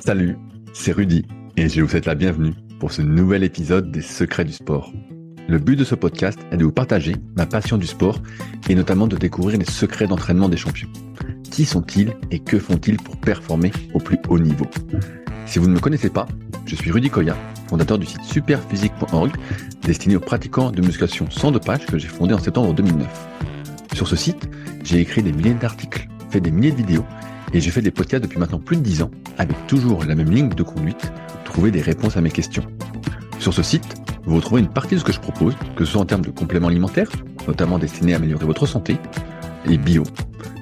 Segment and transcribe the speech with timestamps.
[0.00, 0.36] Salut,
[0.72, 4.52] c'est Rudy et je vous souhaite la bienvenue pour ce nouvel épisode des Secrets du
[4.52, 4.92] sport.
[5.48, 8.22] Le but de ce podcast est de vous partager ma passion du sport
[8.68, 10.88] et notamment de découvrir les secrets d'entraînement des champions.
[11.50, 14.66] Qui sont-ils et que font-ils pour performer au plus haut niveau?
[15.46, 16.28] Si vous ne me connaissez pas,
[16.64, 17.36] je suis Rudy Koya,
[17.68, 19.32] fondateur du site superphysique.org
[19.82, 23.08] destiné aux pratiquants de musculation sans dopage que j'ai fondé en septembre 2009.
[23.94, 24.48] Sur ce site,
[24.84, 27.04] j'ai écrit des milliers d'articles, fait des milliers de vidéos
[27.52, 30.30] et j'ai fait des podcasts depuis maintenant plus de 10 ans avec toujours la même
[30.30, 31.12] ligne de conduite,
[31.44, 32.64] trouver des réponses à mes questions.
[33.38, 36.00] Sur ce site, vous retrouvez une partie de ce que je propose, que ce soit
[36.00, 37.10] en termes de compléments alimentaires,
[37.46, 38.96] notamment destinés à améliorer votre santé,
[39.66, 40.02] et bio,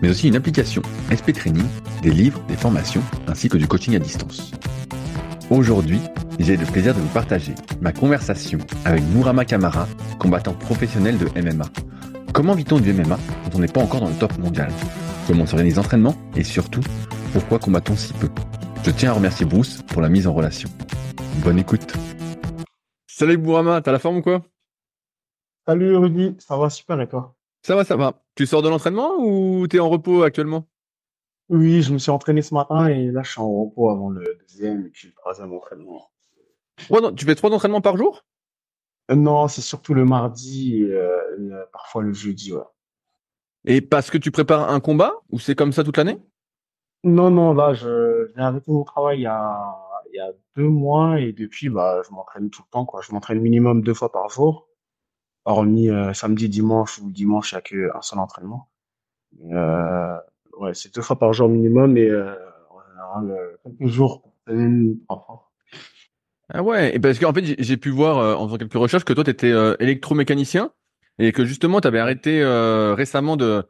[0.03, 1.67] mais aussi une application SP Training,
[2.03, 4.53] des livres, des formations, ainsi que du coaching à distance.
[5.51, 6.01] Aujourd'hui,
[6.39, 11.67] j'ai le plaisir de vous partager ma conversation avec Mourama Kamara, combattant professionnel de MMA.
[12.33, 14.71] Comment vit-on du MMA quand on n'est pas encore dans le top mondial?
[15.27, 16.83] Comment s'organise l'entraînement Et surtout,
[17.33, 18.29] pourquoi combat-on si peu?
[18.85, 20.69] Je tiens à remercier Bruce pour la mise en relation.
[21.43, 21.95] Bonne écoute.
[23.09, 24.45] Salut Mourama, t'as la forme ou quoi?
[25.67, 27.35] Salut Rudy, ça va super et toi?
[27.63, 28.23] Ça va, ça va.
[28.37, 30.69] Tu sors de l'entraînement ou t'es en repos actuellement?
[31.49, 34.25] Oui, je me suis entraîné ce matin et là je suis en repos avant le
[34.43, 36.09] deuxième et puis le troisième entraînement.
[37.17, 38.25] tu fais trois entraînements par jour?
[39.11, 42.63] Euh, Non, c'est surtout le mardi et euh, parfois le jeudi, ouais.
[43.67, 46.19] Et parce que tu prépares un combat ou c'est comme ça toute l'année?
[47.03, 49.77] Non, non, là je j'ai arrêté mon travail il y a,
[50.13, 53.01] il y a deux mois et depuis bah je m'entraîne tout le temps quoi.
[53.03, 54.69] Je m'entraîne minimum deux fois par jour,
[55.45, 58.69] hormis euh, samedi, dimanche ou dimanche il n'y a qu'un seul entraînement.
[59.51, 60.17] Euh,
[60.59, 62.35] ouais, c'est deux fois par jour minimum et euh,
[62.71, 64.23] en général quelques jours
[66.49, 69.25] Ah ouais, et parce qu'en fait j'ai pu voir en faisant quelques recherches que toi
[69.25, 70.71] tu étais électromécanicien
[71.19, 72.45] et que justement tu avais arrêté
[72.95, 73.65] récemment de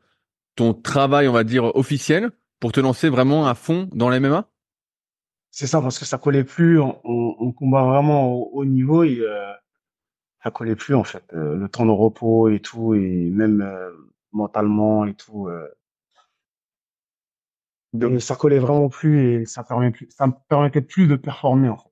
[0.55, 2.31] ton travail, on va dire officiel
[2.61, 4.49] pour te lancer vraiment à fond dans les MMA
[5.51, 9.23] C'est ça parce que ça collait plus on, combat vraiment au haut niveau et
[10.43, 11.25] ça collait plus en fait.
[11.33, 13.67] Le temps de repos et tout et même
[14.33, 15.49] mentalement et tout
[17.97, 21.69] donc ça collait vraiment plus et ça permet plus, ça me permettait plus de performer
[21.69, 21.91] en fait.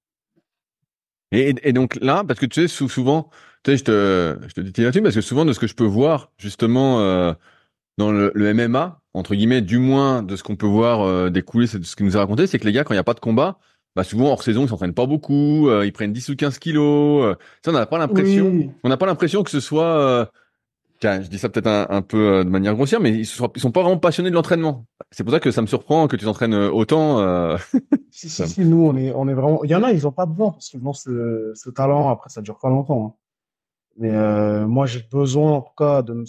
[1.35, 3.31] Et, et donc là, parce que tu sais, souvent,
[3.63, 5.75] tu sais, je te, je te dis là-dessus parce que souvent de ce que je
[5.75, 7.33] peux voir justement euh,
[7.99, 11.67] dans le, le, MMA, entre guillemets, du moins de ce qu'on peut voir euh, découler
[11.67, 13.15] de ce qu'il nous a raconté, c'est que les gars, quand il n'y a pas
[13.15, 13.59] de combat,
[13.97, 17.25] bah souvent hors saison, ils s'entraînent pas beaucoup, euh, ils prennent 10 ou 15 kilos.
[17.25, 17.35] Euh,
[17.65, 20.27] ça, on n'a pas l'impression, on n'a pas l'impression que ce soit euh,
[21.03, 23.83] je dis ça peut-être un, peu euh, de manière grossière, mais ils sont, sont pas
[23.83, 24.87] vraiment passionnés de l'entraînement.
[25.11, 27.21] C'est pour ça que ça me surprend que tu t'entraînes euh, autant.
[27.21, 27.57] Euh...
[28.11, 29.63] si, si, si, nous, on est, on est vraiment.
[29.65, 32.31] Il y en a, ils ont pas besoin parce que bon, ce, ce talent, après,
[32.31, 33.07] ça dure pas longtemps.
[33.07, 33.15] Hein.
[33.97, 36.25] Mais euh, moi, j'ai besoin, en tout cas, de,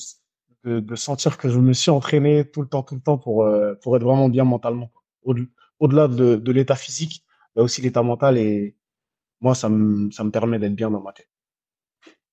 [0.64, 3.44] de, de, sentir que je me suis entraîné tout le temps, tout le temps pour
[3.44, 4.92] euh, pour être vraiment bien mentalement.
[5.80, 8.76] Au-delà de, de l'état physique, mais aussi l'état mental et
[9.42, 11.30] moi, ça me ça me permet d'être bien dans ma tête.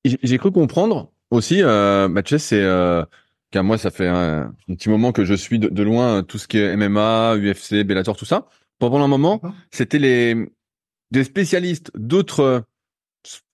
[0.05, 3.05] J'ai cru comprendre aussi, euh, bah, c'est euh,
[3.51, 6.59] car moi ça fait un, petit moment que je suis de, loin tout ce qui
[6.59, 8.47] est MMA, UFC, Bellator, tout ça.
[8.79, 10.37] Pendant un moment, c'était les
[11.11, 12.65] des spécialistes d'autres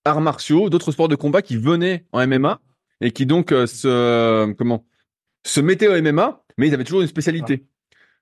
[0.05, 2.61] arts martiaux, d'autres sports de combat qui venaient en MMA
[3.01, 4.85] et qui donc euh, se comment
[5.45, 7.67] se mettaient au MMA, mais ils avaient toujours une spécialité.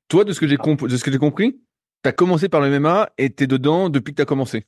[0.08, 1.58] Toi, de ce que j'ai de ce que j'ai compris,
[2.02, 4.66] tu as commencé par le MMA et tu es dedans depuis que tu as commencé.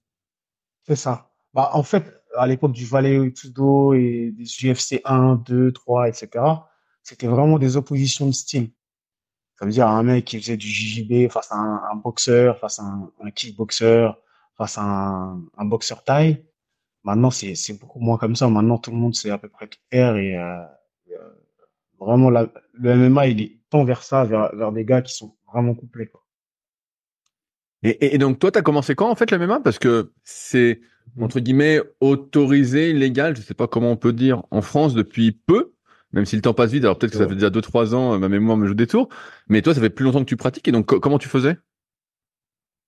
[0.86, 1.30] C'est ça.
[1.54, 2.04] Bah, en fait,
[2.38, 6.44] à l'époque du Valais Tudo et des UFC 1, 2, 3, etc.,
[7.02, 8.70] c'était vraiment des oppositions de style.
[9.58, 12.84] Ça veut dire un mec qui faisait du JJB face à un, boxeur, face à
[12.84, 14.10] un, kickboxer,
[14.56, 16.44] face à un, un boxeur taille.
[17.04, 18.48] Maintenant, c'est, beaucoup moins comme ça.
[18.48, 20.62] Maintenant, tout le monde sait à peu près tout faire et euh,
[21.10, 21.30] euh,
[21.98, 26.06] vraiment, le MMA, il est tant vers ça, vers, des gars qui sont vraiment complets.
[26.06, 26.22] Quoi.
[27.82, 30.80] Et, et, donc, toi, tu as commencé quand, en fait, le MMA Parce que c'est
[31.16, 31.22] Mmh.
[31.22, 35.72] entre guillemets, autorisé, légal, je sais pas comment on peut dire, en France depuis peu,
[36.12, 36.84] même si le temps passe vite.
[36.84, 39.08] Alors peut-être que ça fait déjà 2-3 ans, euh, ma mémoire me joue des tours.
[39.48, 40.68] Mais toi, ça fait plus longtemps que tu pratiques.
[40.68, 41.58] Et donc, comment tu faisais?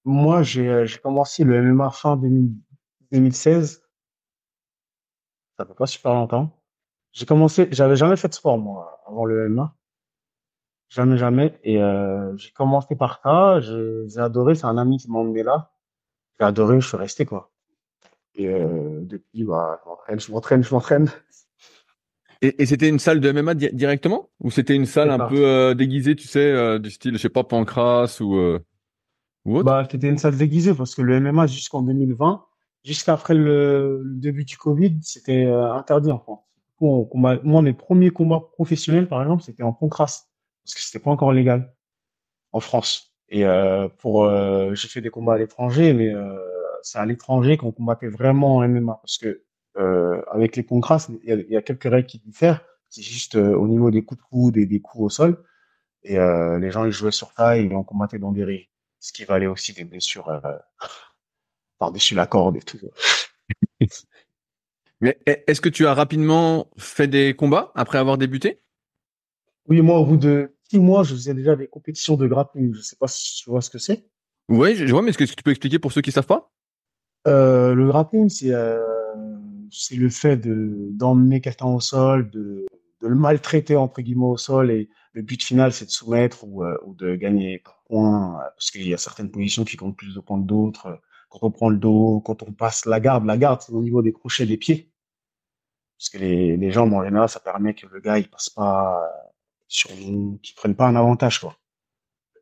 [0.04, 3.82] Moi, j'ai euh, commencé le MMA fin 2016.
[5.58, 6.56] Ça fait pas super longtemps.
[7.12, 9.74] J'ai commencé, j'avais jamais fait de sport moi avant le MMA.
[10.90, 11.58] Jamais, jamais.
[11.62, 13.60] Et euh, j'ai commencé par ça.
[13.60, 14.56] J'ai adoré.
[14.56, 15.70] C'est un ami qui m'a emmené là.
[16.38, 16.80] J'ai adoré.
[16.80, 17.52] Je suis resté quoi.
[18.34, 21.08] Et euh, depuis, bah, je m'entraîne, je m'entraîne.
[22.42, 24.30] Et, et c'était une salle de MMA directement?
[24.40, 27.44] Ou c'était une salle un peu euh, déguisée, tu sais, du style, je sais pas,
[27.44, 28.34] Pancras ou,
[29.44, 29.64] ou autre?
[29.64, 32.44] Bah, c'était une salle déguisée parce que le MMA jusqu'en 2020,
[32.82, 36.40] jusqu'après le, le, début du Covid, c'était interdit en France.
[36.80, 40.29] moi, mes premiers combats professionnels, par exemple, c'était en Pancras
[40.64, 41.74] parce que c'était pas encore légal
[42.52, 43.14] en France.
[43.28, 46.36] Et euh, pour, euh, j'ai fait des combats à l'étranger, mais euh,
[46.82, 49.44] c'est à l'étranger qu'on combattait vraiment en MMA parce que
[49.78, 52.64] euh, avec les concras, il y a, y a quelques règles qui diffèrent.
[52.88, 55.44] C'est juste euh, au niveau des coups de coude et des coups au sol.
[56.02, 58.66] Et euh, les gens ils jouaient sur taille et on combattait dans des rires.
[59.00, 60.30] Ce qui valait aussi des blessures
[61.78, 62.78] par-dessus la corde et tout.
[65.00, 68.60] Mais est-ce que tu as rapidement fait des combats après avoir débuté?
[69.70, 72.74] Oui, moi, au bout de six mois, je faisais déjà des compétitions de grappling.
[72.74, 74.04] Je sais pas si tu vois ce que c'est.
[74.48, 76.50] Oui, je vois, mais est-ce que tu peux expliquer pour ceux qui savent pas?
[77.28, 78.84] Euh, Le grappling, c'est euh,
[79.70, 82.66] c'est le fait de d'emmener quelqu'un au sol, de,
[83.00, 86.64] de le maltraiter entre guillemets au sol, et le but final, c'est de soumettre ou,
[86.64, 90.14] euh, ou de gagner par points, parce qu'il y a certaines positions qui comptent plus
[90.16, 91.00] de points que d'autres.
[91.28, 94.02] Quand on prend le dos, quand on passe la garde, la garde, c'est au niveau
[94.02, 94.90] des crochets des pieds.
[95.96, 99.08] Parce que les, les jambes, en général, ça permet que le gars, il passe pas
[99.70, 101.56] sur nous, qu'il prenne pas un avantage, quoi.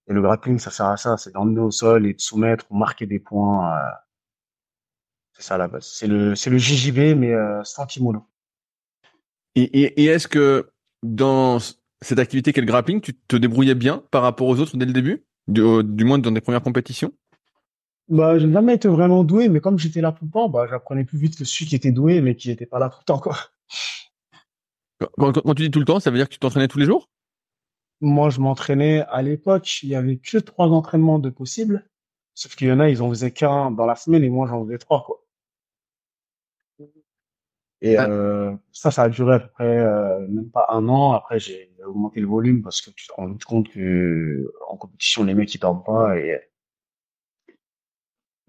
[0.09, 2.77] Et le grappling, ça sert à ça, c'est d'emmener au sol et de soumettre ou
[2.77, 3.77] marquer des points.
[3.77, 3.91] Euh,
[5.35, 5.87] c'est ça la base.
[5.87, 8.25] C'est le, c'est le JJB, mais euh, sans kimono.
[9.55, 10.71] Et, et, et est-ce que
[11.03, 11.59] dans
[12.01, 14.95] cette activité qu'est le grappling, tu te débrouillais bien par rapport aux autres dès le
[14.95, 17.13] début, du, du moins dans des premières compétitions?
[18.09, 21.05] Bah, j'ai jamais été vraiment doué, mais comme j'étais là tout le temps, bah, j'apprenais
[21.05, 23.19] plus vite que celui qui était doué, mais qui était pas là tout le temps,
[23.19, 23.37] quoi.
[24.99, 26.79] Quand, quand, quand tu dis tout le temps, ça veut dire que tu t'entraînais tous
[26.79, 27.11] les jours?
[28.01, 31.89] Moi, je m'entraînais à l'époque, il y avait que trois entraînements de possibles.
[32.35, 34.65] Sauf qu'il y en a, ils en faisaient qu'un dans la semaine et moi, j'en
[34.65, 35.25] faisais trois, quoi.
[37.81, 38.09] Et Ah.
[38.09, 41.13] euh, ça, ça a duré à peu près euh, même pas un an.
[41.13, 45.35] Après, j'ai augmenté le volume parce que tu te rends compte que en compétition, les
[45.35, 46.41] mecs, ils dorment pas et,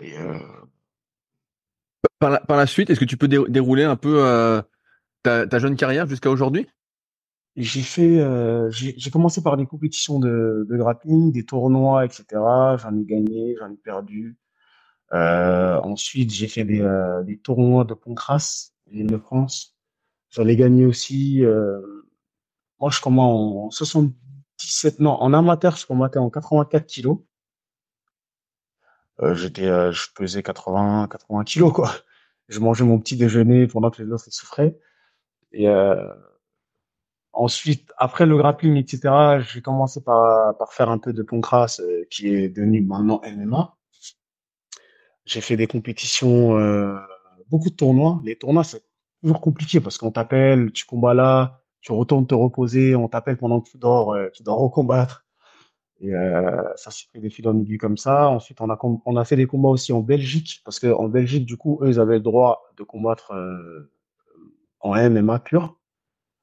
[0.02, 0.40] et euh,
[2.20, 4.64] par la, par la suite, est-ce que tu peux dé- dérouler un peu
[5.24, 6.68] ta, ta jeune carrière jusqu'à aujourd'hui?
[7.62, 12.26] J'ai fait, euh, j'ai commencé par des compétitions de, de grappling, des tournois, etc.
[12.78, 14.38] J'en ai gagné, j'en ai perdu.
[15.14, 19.76] Euh, ensuite, j'ai fait des, euh, des tournois de Pontcrass, l'Île-de-France.
[20.30, 21.44] J'en ai gagné aussi.
[22.80, 27.20] Moi, je commande en 77, non, en amateur, je combattais en 84 kilos.
[29.34, 31.92] J'étais, je pesais 80, 80 kilos, quoi.
[32.48, 34.80] Je mangeais mon petit déjeuner pendant que les autres souffraient.
[35.52, 36.08] Et euh,
[37.40, 42.28] Ensuite, après le grappling, etc., j'ai commencé par, faire un peu de Pontcrass, euh, qui
[42.28, 43.78] est devenu maintenant MMA.
[45.24, 46.98] J'ai fait des compétitions, euh,
[47.50, 48.20] beaucoup de tournois.
[48.26, 48.84] Les tournois, c'est
[49.22, 53.62] toujours compliqué parce qu'on t'appelle, tu combats là, tu retournes te reposer, on t'appelle pendant
[53.62, 55.26] que tu dors, euh, tu dois recombattre.
[56.02, 58.28] Et euh, ça s'est fait des fils en aiguille comme ça.
[58.28, 61.46] Ensuite, on a, on a fait des combats aussi en Belgique parce que en Belgique,
[61.46, 63.90] du coup, eux, ils avaient le droit de combattre euh,
[64.82, 65.79] en MMA pur.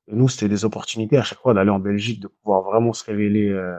[0.09, 3.49] Nous, c'était des opportunités à chaque fois d'aller en Belgique, de pouvoir vraiment se révéler
[3.49, 3.77] euh,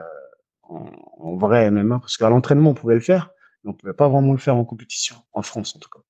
[0.62, 0.86] en,
[1.18, 3.30] en vrai MMA, parce qu'à l'entraînement, on pouvait le faire,
[3.64, 6.00] mais on pouvait pas vraiment le faire en compétition, en France en tout cas.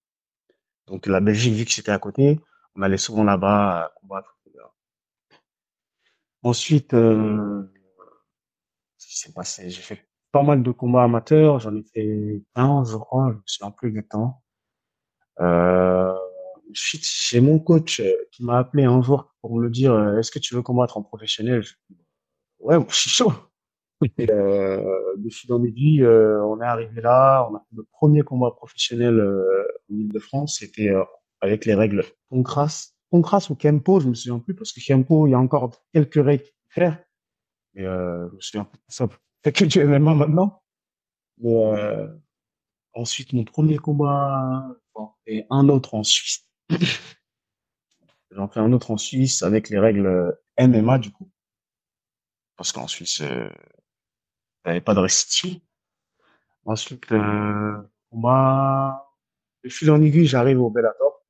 [0.87, 2.41] Donc la Belgique, vu que c'était à côté,
[2.75, 4.39] on allait souvent là-bas combattre.
[6.43, 7.69] Ensuite, euh,
[9.35, 13.37] passé, j'ai fait pas mal de combats amateurs, j'en ai fait 15, je crois, je
[13.37, 14.43] me souviens plus exactement.
[15.41, 16.28] Euh, ensuite,
[16.73, 20.39] j'ai mon coach euh, qui m'a appelé un jour pour me dire, euh, est-ce que
[20.39, 21.65] tu veux combattre en professionnel?
[22.59, 23.33] Ouais, je suis chaud.
[24.19, 28.53] Et, euh, de fil euh, on est arrivé là, on a fait le premier combat
[28.53, 30.91] professionnel en Ile-de-France, c'était
[31.41, 35.31] avec les règles Concras, Concras ou Kempo, je me souviens plus, parce que Kempo, il
[35.31, 37.05] y a encore quelques règles à faire,
[37.75, 39.09] mais je me souviens plus ça,
[39.43, 40.63] fait que du MMA maintenant.
[42.95, 44.65] Ensuite, mon premier combat,
[45.27, 46.48] et un autre en Suisse.
[48.31, 51.31] J'en fais un autre en Suisse avec les règles MMA, du coup.
[52.57, 53.49] Parce qu'en Suisse, euh,
[54.65, 55.61] avait pas de restriction.
[56.65, 57.77] Ensuite, euh,
[58.11, 59.15] combat,
[59.65, 61.25] de fil en aiguille, j'arrive au Bellator.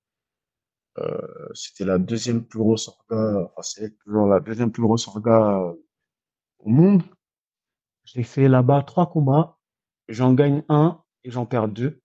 [0.98, 5.60] Euh, c'était la deuxième plus grosse orga, enfin, c'est toujours la deuxième plus grosse orga
[5.60, 5.72] euh,
[6.58, 7.02] au monde.
[8.04, 9.58] J'ai fait là-bas trois combats.
[10.08, 12.00] J'en gagne un et j'en perds deux.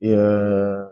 [0.00, 0.84] Et euh,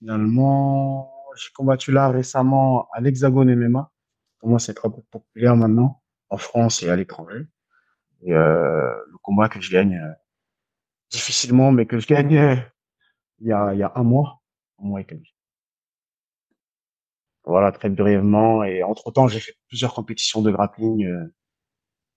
[0.00, 3.90] finalement, j'ai combattu là récemment à l'Hexagone MMA.
[4.38, 7.46] Pour moi, c'est très populaire maintenant en France et à l'étranger.
[8.22, 10.12] Et euh, le combat que je gagne euh,
[11.10, 12.56] difficilement, mais que je gagne euh,
[13.40, 14.42] il y a, y a un mois,
[14.78, 15.34] un mois et demi.
[17.44, 18.64] Voilà, très brièvement.
[18.64, 21.34] Et entre-temps, j'ai fait plusieurs compétitions de grappling euh,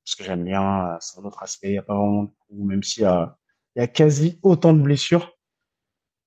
[0.06, 0.98] parce que j'aime bien.
[1.00, 1.70] C'est autre aspect.
[1.70, 3.38] Il n'y a pas vraiment de coup, même s'il y a,
[3.76, 5.38] il y a quasi autant de blessures.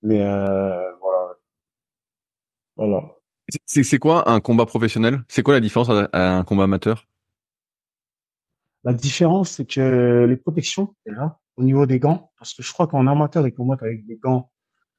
[0.03, 0.86] Mais euh,
[2.77, 3.03] voilà.
[3.65, 5.23] C'est quoi un combat professionnel?
[5.29, 7.07] C'est quoi la différence à, à un combat amateur?
[8.85, 12.87] La différence, c'est que les protections, déjà, au niveau des gants, parce que je crois
[12.87, 14.51] qu'en amateur, ils combattent avec des gants.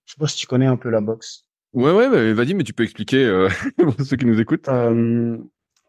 [0.05, 1.47] Je sais pas si tu connais un peu la boxe.
[1.73, 4.67] Ouais, ouais, vas-y, mais tu peux expliquer euh, pour ceux qui nous écoutent.
[4.67, 5.37] Euh,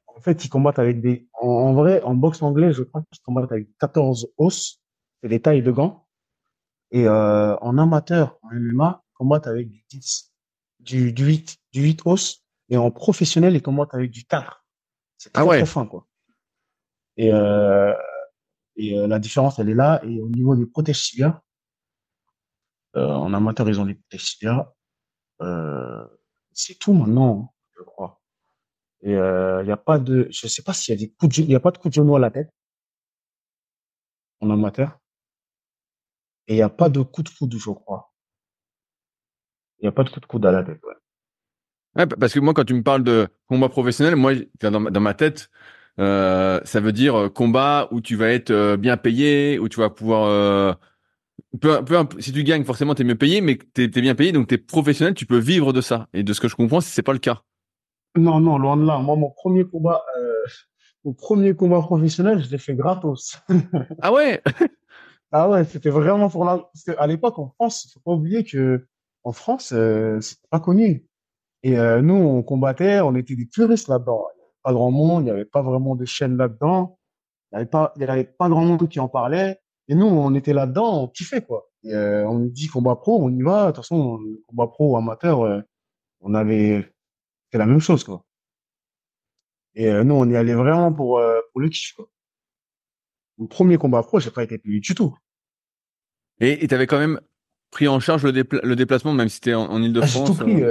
[0.07, 1.29] en fait, ils combattent avec des.
[1.41, 4.81] En, vrai, en boxe anglais, je crois qu'ils combattent avec 14 os.
[5.23, 6.07] C'est des tailles de gants.
[6.91, 10.33] Et euh, en amateur, en MMA, ils combattent avec du 10,
[10.81, 12.45] du, du 8, du 8 os.
[12.71, 14.65] Et en professionnel, ils combattent avec du 4.
[15.17, 15.59] C'est très, ah ouais.
[15.59, 16.07] très fin, quoi.
[17.17, 17.95] Et, euh,
[18.77, 20.01] et euh, la différence, elle est là.
[20.05, 21.41] Et au niveau des protèges tibias,
[22.97, 24.39] euh, en amateur, ils ont des protèges.
[25.41, 26.07] Euh,
[26.53, 28.21] c'est tout maintenant, je crois.
[29.03, 31.43] Et il n'y a pas de, je sais pas s'il y a des coups de,
[31.43, 32.51] il y a pas de coups de genou à la tête
[34.41, 34.99] en amateur.
[36.49, 38.13] Et il n'y a pas de coup de coude, je crois.
[39.79, 40.95] Il n'y a pas de coup de coude à la tête, ouais.
[41.99, 45.01] Ouais, parce que moi, quand tu me parles de combat professionnel, moi, dans ma, dans
[45.01, 45.51] ma tête,
[45.99, 49.81] euh, ça veut dire euh, combat où tu vas être euh, bien payé, où tu
[49.81, 50.73] vas pouvoir euh,
[51.61, 54.47] peu, peu, si tu gagnes forcément t'es mieux payé, mais t'es es bien payé donc
[54.47, 56.09] t'es professionnel, tu peux vivre de ça.
[56.13, 57.43] Et de ce que je comprends, c'est pas le cas.
[58.17, 58.99] Non non loin de là.
[58.99, 60.47] Moi mon premier combat, euh,
[61.05, 63.39] mon premier combat professionnel, je l'ai fait gratos.
[64.03, 64.41] ah ouais?
[65.33, 66.59] ah ouais, c'était vraiment pour la.
[66.59, 68.87] Parce à l'époque en France, faut pas oublier que
[69.25, 71.08] en France, euh, c'était pas connu.
[71.63, 74.27] Et nous, on combattait, on était des puristes là-dedans
[74.63, 76.99] pas grand monde, il n'y avait pas vraiment de chaîne là-dedans,
[77.53, 79.61] il n'y avait pas, il y avait pas grand monde qui en parlait.
[79.89, 81.71] Et nous, on était là-dedans, on kiffait quoi.
[81.85, 83.67] Et, euh, on nous dit combat pro, on y va.
[83.67, 85.61] De toute façon, combat pro ou amateur, euh,
[86.21, 86.83] on avait
[87.51, 88.25] fait la même chose quoi.
[89.75, 91.21] Et euh, nous, on y allait vraiment pour
[91.53, 92.09] pour le kiff quoi.
[93.39, 95.17] Le premier combat pro, j'ai pas été payé du tout.
[96.41, 97.21] Et tu avais quand même
[97.71, 100.17] pris en charge le, le déplacement, même si c'était en, en Ile-de-France.
[100.17, 100.63] Ah, j'ai tout pris.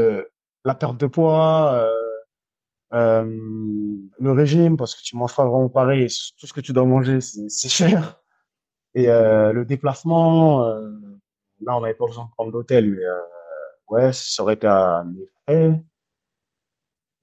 [0.67, 1.87] La perte de poids,
[2.93, 3.23] euh,
[4.19, 6.07] le régime, parce que tu manges pas vraiment pareil,
[6.37, 8.21] tout ce que tu dois manger, c'est cher.
[8.93, 10.89] Et euh, le déplacement, euh,
[11.61, 13.19] là, on n'avait pas besoin de prendre d'hôtel, mais euh,
[13.87, 15.81] ouais, ça aurait été à mes frais.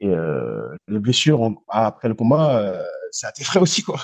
[0.01, 4.01] Et euh, les blessures après le combat, euh, c'est à tes frais aussi, quoi.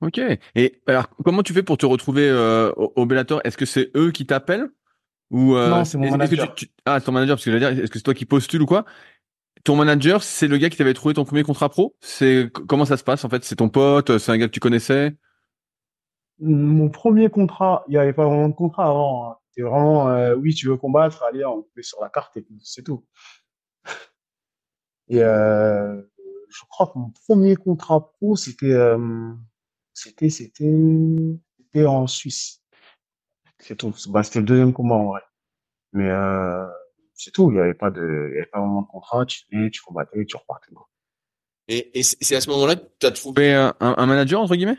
[0.00, 0.20] Ok.
[0.54, 3.40] Et alors, comment tu fais pour te retrouver euh, au Bellator?
[3.44, 4.70] Est-ce que c'est eux qui t'appellent?
[5.32, 6.54] Ou euh, Non, c'est mon manager.
[6.54, 6.72] Tu, tu...
[6.84, 8.84] Ah, ton manager, parce que j'allais dire, est-ce que c'est toi qui postules ou quoi?
[9.64, 11.96] Ton manager, c'est le gars qui t'avait trouvé ton premier contrat pro?
[12.00, 13.42] C'est comment ça se passe en fait?
[13.44, 15.16] C'est ton pote C'est un gars que tu connaissais?
[16.38, 19.30] Mon premier contrat, il n'y avait pas vraiment de contrat avant.
[19.30, 19.36] Hein.
[19.48, 22.58] C'était vraiment, euh, oui, tu veux combattre, allez, on met sur la carte et puis
[22.62, 23.04] c'est tout.
[25.08, 26.00] Et euh,
[26.48, 29.32] je crois que mon premier contrat pro, c'était, euh,
[29.92, 30.74] c'était, c'était,
[31.58, 32.61] c'était en Suisse.
[33.62, 33.94] C'est tout.
[34.08, 35.20] Bah, c'était le deuxième combat en vrai.
[35.92, 36.66] Mais euh,
[37.14, 37.50] c'est tout.
[37.50, 39.24] Il n'y avait pas de, il y avait pas vraiment de contrat.
[39.24, 40.72] Tu venais, tu combattais, tu repartais.
[41.68, 44.78] Et, et c'est à ce moment-là que tu as trouvé un, un, manager, entre guillemets?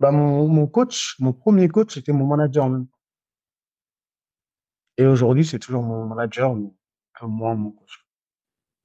[0.00, 2.86] Bah, mon, mon coach, mon premier coach, c'était mon manager même.
[4.96, 6.56] Et aujourd'hui, c'est toujours mon manager,
[7.18, 8.06] comme moi, mon coach.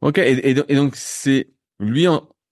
[0.01, 0.17] Ok.
[0.17, 2.07] Et, et, donc, c'est lui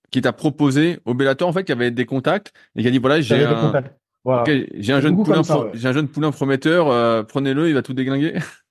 [0.09, 2.99] qui t'a proposé au Bellator, en fait, qui avait des contacts et qui a dit,
[2.99, 3.83] voilà, j'ai un,
[4.23, 4.43] voilà.
[4.45, 5.41] j'ai un jeune poulain,
[5.73, 8.37] j'ai un jeune poulain prometteur, euh, prenez-le, il va tout déglinguer.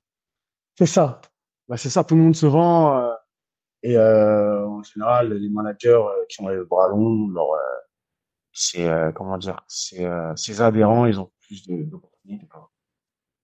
[0.78, 1.21] C'est ça.
[1.68, 2.99] Bah, c'est ça, tout le monde se vend.
[2.99, 3.14] Euh,
[3.82, 7.47] et euh, en général, les managers euh, qui ont les bras longs, leur,
[8.52, 10.06] c'est comment dire, c'est
[10.37, 12.47] ces adhérents, ils ont plus d'opportunités.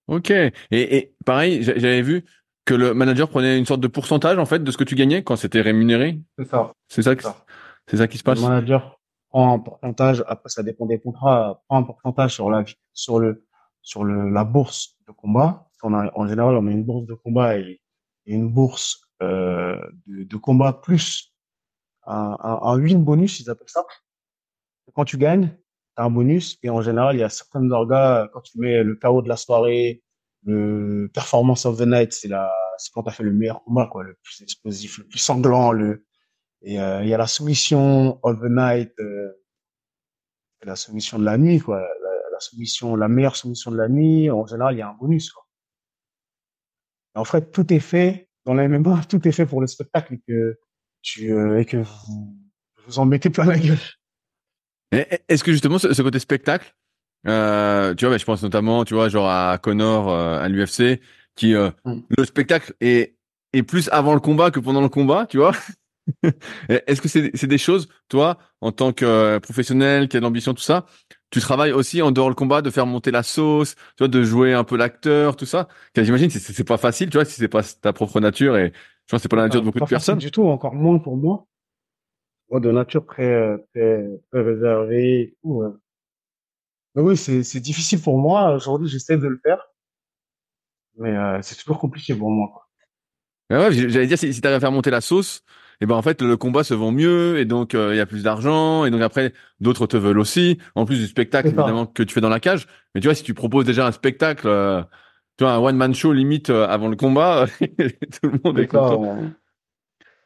[0.07, 0.29] Ok.
[0.29, 2.25] Et, et pareil, j'avais vu
[2.65, 5.23] que le manager prenait une sorte de pourcentage en fait de ce que tu gagnais
[5.23, 6.19] quand c'était rémunéré?
[6.37, 6.71] C'est ça.
[6.87, 7.15] C'est ça,
[7.87, 8.39] c'est ça qui se passe?
[8.39, 8.98] Le manager
[9.29, 10.23] prend un pourcentage.
[10.27, 11.63] Après, ça dépend des contrats.
[11.67, 13.45] Prend un pourcentage sur la sur le
[13.81, 17.13] sur le la bourse de combat on a, en général, on a une bourse de
[17.13, 17.81] combat et,
[18.25, 21.33] une bourse euh, de, combat plus
[22.05, 23.83] un, un, un, win bonus, ils appellent ça.
[24.93, 28.27] Quand tu gagnes, tu as un bonus et en général, il y a certains orgas,
[28.31, 30.03] quand tu mets le KO de la soirée,
[30.45, 33.87] le performance of the night, c'est la, c'est quand tu as fait le meilleur combat,
[33.87, 36.05] quoi, le plus explosif, le plus sanglant, le,
[36.61, 39.31] et euh, il y a la soumission of the night, euh,
[40.63, 44.29] la soumission de la nuit, quoi, la, la, soumission, la meilleure soumission de la nuit.
[44.29, 45.45] En général, il y a un bonus, quoi.
[47.15, 50.21] En fait, tout est fait dans la MMA, tout est fait pour le spectacle et
[50.27, 50.59] que
[51.01, 52.37] tu euh, et que vous
[52.85, 53.77] vous en mettez plein la gueule.
[54.91, 56.73] Est-ce que justement ce, côté spectacle,
[57.27, 60.99] euh, tu vois, bah, je pense notamment, tu vois, genre à Connor, euh, à l'UFC,
[61.35, 61.99] qui euh, mm.
[62.17, 63.15] le spectacle est
[63.53, 65.53] est plus avant le combat que pendant le combat, tu vois?
[66.69, 70.61] Est-ce que c'est des choses, toi, en tant que professionnel, qui a de l'ambition, tout
[70.61, 70.85] ça,
[71.31, 74.23] tu travailles aussi en dehors le combat de faire monter la sauce, tu vois, de
[74.23, 75.67] jouer un peu l'acteur, tout ça?
[75.95, 79.11] J'imagine c'est c'est pas facile, tu vois, si c'est pas ta propre nature et je
[79.11, 80.17] pense que c'est pas la nature de beaucoup de personnes.
[80.17, 81.45] Du tout, encore moins pour moi.
[82.49, 85.53] Moi, de nature très, très, très réservé et tout.
[85.53, 85.69] ouais.
[86.95, 88.55] Mais oui, c'est, c'est difficile pour moi.
[88.55, 89.63] Aujourd'hui, j'essaie de le faire,
[90.97, 92.49] mais euh, c'est toujours compliqué pour moi.
[92.51, 92.67] Quoi.
[93.51, 95.43] Ah ouais, j'allais dire si, si t'arrives à faire monter la sauce,
[95.81, 98.05] et ben en fait le combat se vend mieux et donc euh, il y a
[98.05, 102.03] plus d'argent et donc après d'autres te veulent aussi en plus du spectacle évidemment que
[102.03, 102.67] tu fais dans la cage.
[102.93, 104.81] Mais tu vois si tu proposes déjà un spectacle, euh,
[105.37, 108.67] tu vois un one man show limite euh, avant le combat, tout le monde est
[108.67, 109.01] content.
[109.03, 109.31] on-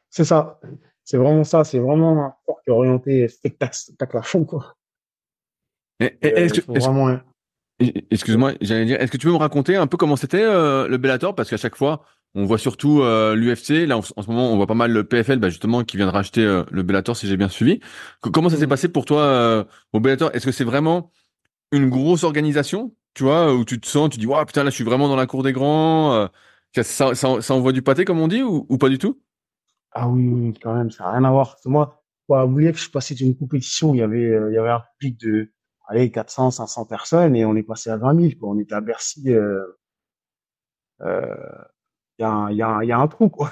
[0.09, 0.59] C'est ça.
[1.03, 1.63] C'est vraiment ça.
[1.63, 4.75] C'est vraiment un sport qui est orienté spectacle, spectacle à fond, quoi.
[5.99, 7.19] Et- et Est-ce il que, faut est-ce- vraiment.
[7.79, 10.95] Et- Excuse-moi, j'allais dire, est-ce que tu peux me raconter un peu comment c'était le
[10.97, 11.35] Bellator?
[11.35, 13.85] Parce qu'à chaque fois, on voit surtout euh, l'UFC.
[13.85, 16.07] Là, en, en ce moment, on voit pas mal le PFL, bah, justement, qui vient
[16.07, 17.79] de racheter euh, le Bellator, si j'ai bien suivi.
[18.21, 18.69] Co- comment ça s'est Mhm.
[18.69, 19.63] passé pour toi euh,
[19.93, 20.31] au Bellator?
[20.35, 21.11] Est-ce que c'est vraiment
[21.71, 24.75] une grosse organisation, tu vois, où tu te sens, tu dis, waouh, putain, là, je
[24.75, 26.13] suis vraiment dans la cour des grands.
[26.15, 26.27] euh,
[26.75, 29.21] ça, ça, ça, envoie du pâté, comme on dit, ou, ou pas du tout?
[29.91, 31.57] Ah oui, quand même, ça n'a rien à voir.
[31.65, 34.55] Moi, faut avouer que je suis passé d'une compétition où il y avait, euh, il
[34.55, 35.51] y avait un public de,
[35.87, 38.49] allez, 400, 500 personnes et on est passé à 20 000, quoi.
[38.49, 39.63] On était à Bercy, euh,
[41.01, 41.63] euh,
[42.19, 43.49] il y a un, trou, quoi.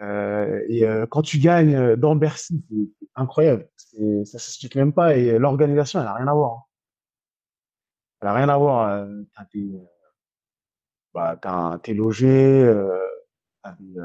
[0.00, 3.68] Euh, et euh, quand tu gagnes euh, dans Bercy, c'est incroyable.
[3.76, 5.16] C'est, ça s'explique même pas.
[5.16, 6.52] Et l'organisation, elle a rien à voir.
[6.52, 6.62] hein.
[8.20, 9.06] Elle a rien à voir.
[9.34, 9.72] T'as des,
[11.14, 11.36] bah,
[11.82, 12.64] t'es logé,
[13.80, 14.00] des,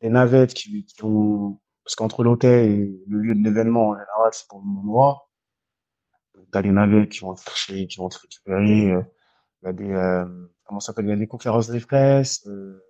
[0.00, 4.48] des navettes qui, ont, parce qu'entre l'hôtel et le lieu de l'événement, en général, c'est
[4.48, 5.28] pour le endroit.
[6.50, 8.94] T'as les navettes qui vont te chercher, qui vont te récupérer.
[9.62, 10.24] des,
[10.72, 12.46] comment ça s'appelle, il y a des conférences de presse.
[12.46, 12.82] euh,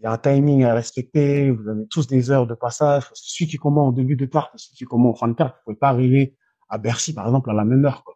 [0.00, 1.50] il y a un timing à respecter.
[1.52, 3.04] Vous avez tous des heures de passage.
[3.14, 5.62] Celui qui commande en début de carte celui qui commande en fin de carte, vous
[5.66, 6.36] pouvez pas arriver
[6.68, 8.02] à Bercy, par exemple, à la même heure.
[8.04, 8.14] Quoi.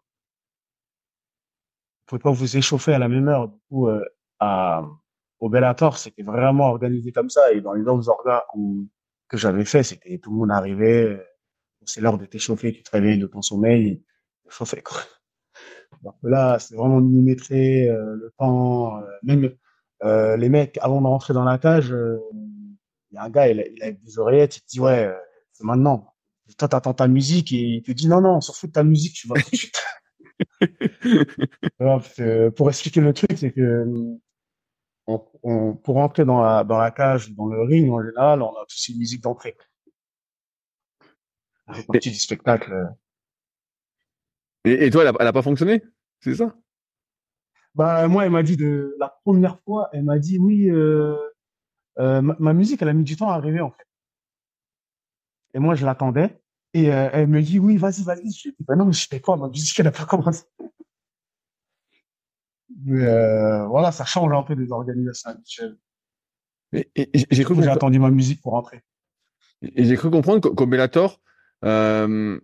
[2.01, 3.49] Vous pouvez pas vous échauffer à la même heure.
[3.49, 4.03] Du coup, euh,
[5.41, 7.53] au Bellator, c'était vraiment organisé comme ça.
[7.53, 8.45] Et dans les autres orgas
[9.29, 11.05] que j'avais fait, c'était tout le monde arrivait.
[11.05, 11.25] euh,
[11.85, 12.73] C'est l'heure de t'échauffer.
[12.73, 14.05] Tu te réveilles de ton sommeil.
[14.49, 14.99] Chauffer, quoi.
[16.03, 19.51] Alors que là, c'est vraiment millimétré, euh, le temps, euh, même
[20.05, 22.19] euh, les mecs, avant de rentrer dans la cage, euh,
[23.11, 25.07] il y a un gars, il a, il a des oreillettes, il te dit, ouais,
[25.07, 25.15] euh,
[25.53, 26.15] c'est maintenant.
[26.57, 28.85] Toi, t'attends ta musique et il te dit, non, non, on s'en fout de ta
[28.85, 29.83] musique, tu vas tout de suite.
[31.81, 33.85] Alors, parce que pour expliquer le truc, c'est que
[35.09, 38.51] on, on- pour rentrer dans la, dans la cage, dans le ring, en général, on
[38.55, 39.57] a tous une musique d'entrée.
[41.73, 42.95] Fait partie du spectacle.
[44.65, 45.83] Et, et toi, elle a, elle a pas fonctionné?
[46.21, 46.55] C'est ça?
[47.75, 51.17] Bah, moi, elle m'a dit de, la première fois, elle m'a dit, oui, euh,
[51.99, 53.87] euh, ma, ma musique, elle a mis du temps à arriver, en fait.
[55.55, 56.41] Et moi, je l'attendais.
[56.75, 58.31] Et euh, elle me dit, oui, vas-y, vas-y.
[58.33, 59.37] Je dis, bah non, mais je fais quoi?
[59.37, 60.45] Ma musique, elle n'a pas commencé.
[62.85, 65.77] Mais voilà, ça change un peu des organisations habituelles.
[66.73, 68.83] J'ai cru J'ai comprendre- attendu ma musique pour rentrer.
[69.63, 71.21] Et j'ai cru comprendre qu'au qu'au Bellator,
[71.65, 72.39] euh,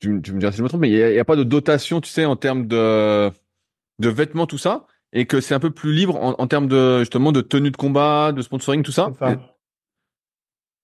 [0.00, 1.36] tu, me- tu me diras si je me trompe, mais il n'y a, a pas
[1.36, 3.30] de dotation, tu sais, en termes de,
[3.98, 7.00] de vêtements, tout ça, et que c'est un peu plus libre en, en termes de
[7.00, 9.10] justement de tenue de combat, de sponsoring, tout ça.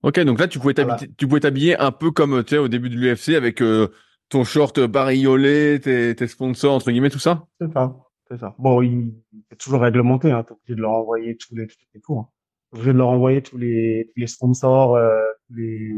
[0.02, 0.94] Ok, donc là, tu pouvais Voilà.
[0.96, 3.88] t'habiller, tu pouvais t'habiller un peu comme tu sais au début de l'UFC avec euh,
[4.28, 7.46] ton short bariolé, tes, tes sponsors entre guillemets, tout ça.
[7.60, 7.96] C'est ça.
[8.28, 8.54] C'est ça.
[8.58, 9.14] Bon, il
[9.52, 10.42] est toujours réglementé, hein.
[10.44, 12.28] T'es obligé de leur envoyer tous les trucs et tout, hein.
[12.70, 15.92] T'es obligé de leur envoyer tous les, tous les sponsors, euh, tous les,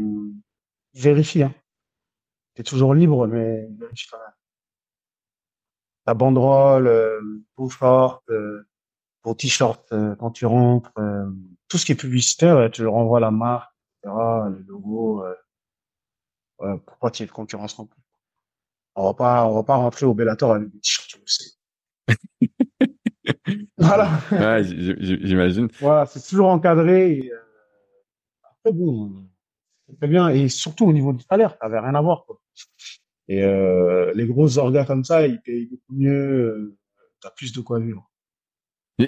[0.93, 1.53] ils vérifient, hein.
[2.63, 3.69] Toujours libre, mais.
[6.05, 7.21] Ta banderole, euh,
[7.55, 8.65] ton short, euh,
[9.23, 11.29] ton t-shirt, euh, quand tu rentres, euh,
[11.67, 13.71] tout ce qui est publicitaire, euh, tu leur envoies la marque,
[14.03, 14.15] etc.,
[14.49, 15.23] le logo,
[16.59, 18.01] ouais, pour pas qu'il y ait de concurrence non plus.
[18.95, 21.59] On va pas, on va pas rentrer au Bellator avec des t-shirts, tu le sais.
[23.77, 24.09] voilà.
[24.31, 25.69] Ouais, j'imagine.
[25.79, 27.11] Voilà, c'est toujours encadré.
[27.11, 27.31] Et,
[28.43, 29.28] après, bon,
[29.97, 30.29] très bien.
[30.29, 32.25] Et surtout au niveau du salaire, ça avait rien à voir.
[32.25, 32.39] Quoi.
[33.27, 36.11] Et euh, les grosses orgas comme ça, ils payent beaucoup mieux.
[36.13, 36.75] Euh,
[37.21, 38.09] T'as plus de quoi vivre.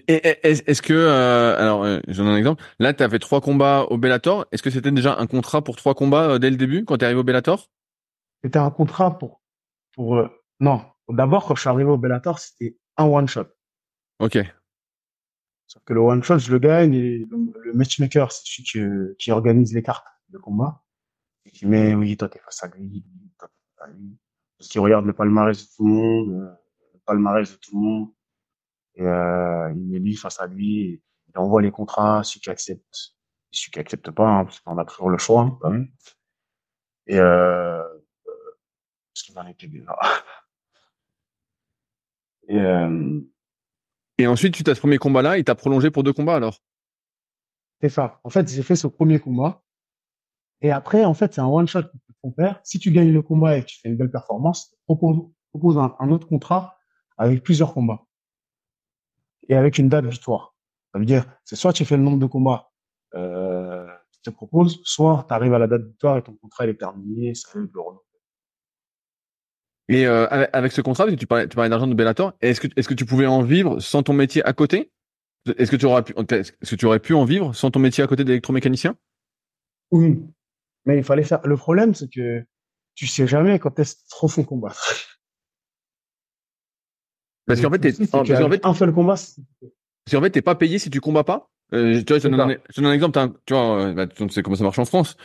[0.07, 2.61] Est-ce que, euh, alors, euh, j'en ai un exemple.
[2.77, 4.45] Là, tu as fait trois combats au Bellator.
[4.51, 7.05] Est-ce que c'était déjà un contrat pour trois combats dès le début quand tu es
[7.05, 7.69] arrivé au Bellator?
[8.43, 9.41] C'était un contrat pour...
[9.93, 13.47] pour non, d'abord, quand je suis arrivé au Bellator, c'était un one-shot.
[14.19, 14.37] Ok.
[15.67, 18.79] Sauf que le one-shot, je le gagne et le, le matchmaker, c'est celui qui,
[19.17, 20.83] qui organise les cartes de combat.
[21.45, 23.03] Et qui met, oui, toi, t'es face à lui,
[23.37, 24.17] toi, t'es face à lui.
[24.57, 26.53] Parce qu'il regarde le palmarès de tout le monde, euh,
[26.93, 28.09] le palmarès de tout le monde.
[28.95, 32.49] Et euh, il met lui face à lui, et il envoie les contrats, celui qui
[32.49, 33.15] accepte,
[33.51, 35.89] celui qui accepte pas, hein, parce qu'on a toujours le choix, hein, quand même.
[37.07, 38.57] Et euh, euh,
[39.13, 39.97] ce qu'il en était déjà.
[42.47, 43.21] Et euh,
[44.17, 46.59] Et ensuite, suite à ce premier combat-là, il t'a prolongé pour deux combats alors?
[47.81, 48.19] C'est ça.
[48.23, 49.63] En fait, j'ai fait ce premier combat.
[50.61, 51.83] Et après, en fait, c'est un one shot.
[52.23, 55.17] ton père, si tu gagnes le combat et que tu fais une belle performance, propose,
[55.49, 56.77] propose un, un autre contrat
[57.17, 58.05] avec plusieurs combats.
[59.49, 60.55] Et avec une date victoire.
[60.93, 62.71] Ça veut dire, c'est soit tu fais le nombre de combats
[63.15, 63.87] euh,
[64.23, 67.49] te propose, soit tu arrives à la date victoire et ton contrat est terminé, ça
[67.55, 67.69] le
[69.89, 72.61] Et euh, avec ce contrat, parce que tu parlais, tu parlais d'argent de Bellator, est-ce
[72.61, 74.91] que, est-ce que tu pouvais en vivre sans ton métier à côté?
[75.57, 78.03] Est-ce que tu aurais pu, est-ce que tu aurais pu en vivre sans ton métier
[78.03, 78.95] à côté d'électromécanicien?
[79.89, 80.21] Oui,
[80.85, 81.39] mais il fallait faire.
[81.45, 82.43] Le problème, c'est que
[82.95, 84.93] tu sais jamais quand est-ce trop font combattre.
[87.47, 89.15] Parce qu'en fait, t'es, en, fait, un seul combat.
[89.15, 89.35] Parce
[90.11, 91.49] qu'en fait, t'es pas payé si tu combats pas.
[91.73, 93.19] Euh, tu vois, je te donne, un, exemple.
[93.45, 95.17] Tu vois, euh, bah, tu sais comment ça marche en France.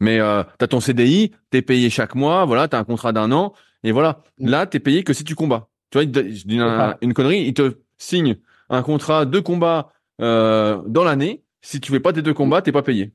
[0.00, 2.84] Mais euh, tu as ton CDI, tu es payé chaque mois, voilà, tu as un
[2.84, 4.22] contrat d'un an, et voilà.
[4.38, 4.48] Mm.
[4.48, 5.68] Là, tu es payé que si tu combats.
[5.90, 6.58] Tu vois, je dis
[7.02, 8.36] une connerie, il te signe
[8.68, 11.44] un contrat de combat euh, dans l'année.
[11.60, 13.12] Si tu fais pas tes deux combats, t'es pas payé.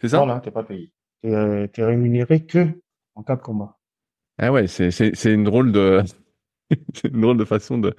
[0.00, 0.18] C'est ça?
[0.18, 0.90] Voilà, t'es pas payé.
[1.22, 2.68] Tu es, rémunéré que
[3.14, 3.76] en cas de combat.
[4.38, 6.02] Ah ouais, c'est une drôle de
[7.04, 7.94] une drôle de façon de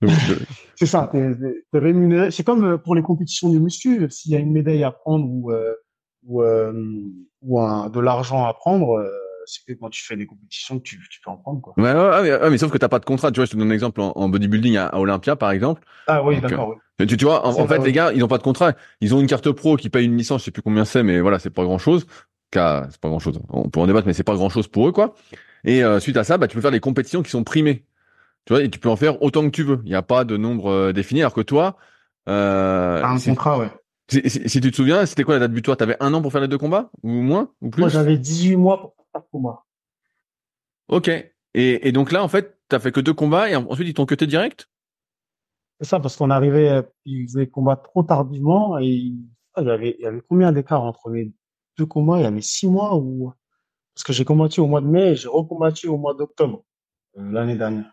[0.76, 1.34] c'est ça, t'es,
[1.72, 2.30] rémunéré.
[2.30, 5.26] C'est comme euh, pour les compétitions de muscu, s'il y a une médaille à prendre
[5.28, 5.74] ou euh,
[6.24, 6.72] ou, euh,
[7.42, 9.04] ou un, de l'argent à prendre,
[9.46, 11.74] c'est que quand tu fais des compétitions, tu, tu peux en prendre quoi.
[11.76, 13.32] Ouais, ouais, mais, sauf que t'as pas de contrat.
[13.32, 15.82] Tu vois, je te donne un exemple en, bodybuilding à, Olympia par exemple.
[16.06, 16.76] Ah oui, d'accord.
[16.98, 18.72] Tu, tu, vois, en, fait, les gars, ils ont pas de contrat.
[19.00, 21.20] Ils ont une carte pro qui paye une licence, je sais plus combien c'est, mais
[21.20, 22.06] voilà, c'est pas grand chose.
[22.52, 23.40] C'est pas grand chose.
[23.50, 25.14] On peut en débattre, mais c'est pas grand chose pour eux, quoi.
[25.64, 27.84] Et suite à ça, bah, tu peux faire des compétitions qui sont primées.
[28.48, 29.78] Tu vois, et tu peux en faire autant que tu veux.
[29.84, 31.20] Il n'y a pas de nombre euh, défini.
[31.20, 31.76] Alors que toi,
[32.30, 33.70] euh, un contrat, ouais.
[34.10, 36.40] Si, si, tu te souviens, c'était quoi la date butoir avais un an pour faire
[36.40, 36.90] les deux combats?
[37.02, 37.50] Ou moins?
[37.60, 37.82] Ou plus?
[37.82, 39.66] Moi, j'avais 18 mois pour faire le combat.
[40.88, 41.08] Ok.
[41.08, 43.92] Et, et, donc là, en fait, tu as fait que deux combats et ensuite ils
[43.92, 44.70] t'ont cuté direct?
[45.78, 49.12] C'est ça, parce qu'on arrivait, euh, ils faisaient combat trop tardivement et
[49.56, 49.66] ah, il
[50.00, 51.30] y avait, combien d'écart entre les
[51.78, 53.32] deux combats Il y avait six mois ou
[53.94, 56.64] parce que j'ai combattu au mois de mai et j'ai recombattu au mois d'octobre
[57.16, 57.92] euh, l'année dernière.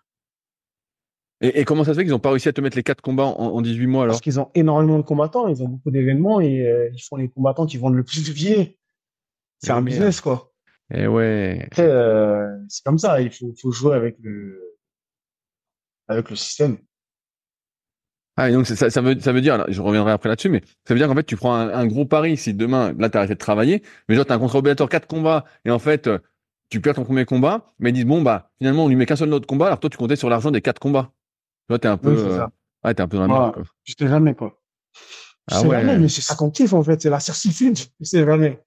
[1.42, 3.26] Et, comment ça se fait qu'ils n'ont pas réussi à te mettre les quatre combats
[3.26, 4.14] en, 18 mois alors?
[4.14, 7.28] Parce qu'ils ont énormément de combattants, ils ont beaucoup d'événements et euh, ils font les
[7.28, 8.78] combattants qui vendent le plus de billets.
[9.60, 10.54] C'est un business quoi.
[10.94, 11.68] Et eh ouais.
[11.80, 14.78] Euh, c'est comme ça, il faut, faut, jouer avec le
[16.08, 16.78] avec le système.
[18.38, 20.94] Ah, et donc ça, ça, veut, ça veut dire, je reviendrai après là-dessus, mais ça
[20.94, 23.40] veut dire qu'en fait tu prends un, gros pari si demain, là tu arrêté de
[23.40, 26.10] travailler, mais genre tu as un contrat obligatoire quatre combats et en fait
[26.70, 29.16] tu perds ton premier combat, mais ils disent bon bah finalement on lui met qu'un
[29.16, 31.12] seul autre combat, alors toi tu comptais sur l'argent des quatre combats.
[31.68, 32.46] Toi, t'es un peu, euh,
[32.84, 34.62] ouais, t'es un peu dans la merde, Je sais jamais, quoi.
[35.50, 37.02] Je ah sais jamais, mais c'est ça qu'on kiffe, en fait.
[37.02, 37.76] C'est la certitude.
[37.76, 38.62] Tu sais jamais.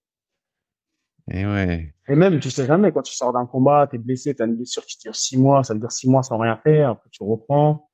[1.30, 1.94] Et ouais.
[2.08, 4.84] Et même, tu sais jamais, quand tu sors d'un combat, t'es blessé, t'as une blessure
[4.84, 7.87] qui tire six mois, ça veut dire six mois sans rien faire, après tu reprends.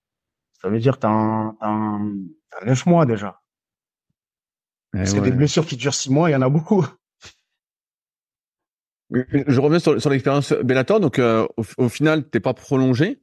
[0.65, 2.17] Ça veut dire un, t'as un,
[2.51, 3.39] t'as neuf mois déjà.
[4.95, 6.87] Parce que des blessures qui durent six mois, il y en a beaucoup.
[9.11, 11.01] Je reviens sur, sur l'expérience Bellator.
[11.01, 13.23] Donc, euh, au, au, final, t'es pas prolongé.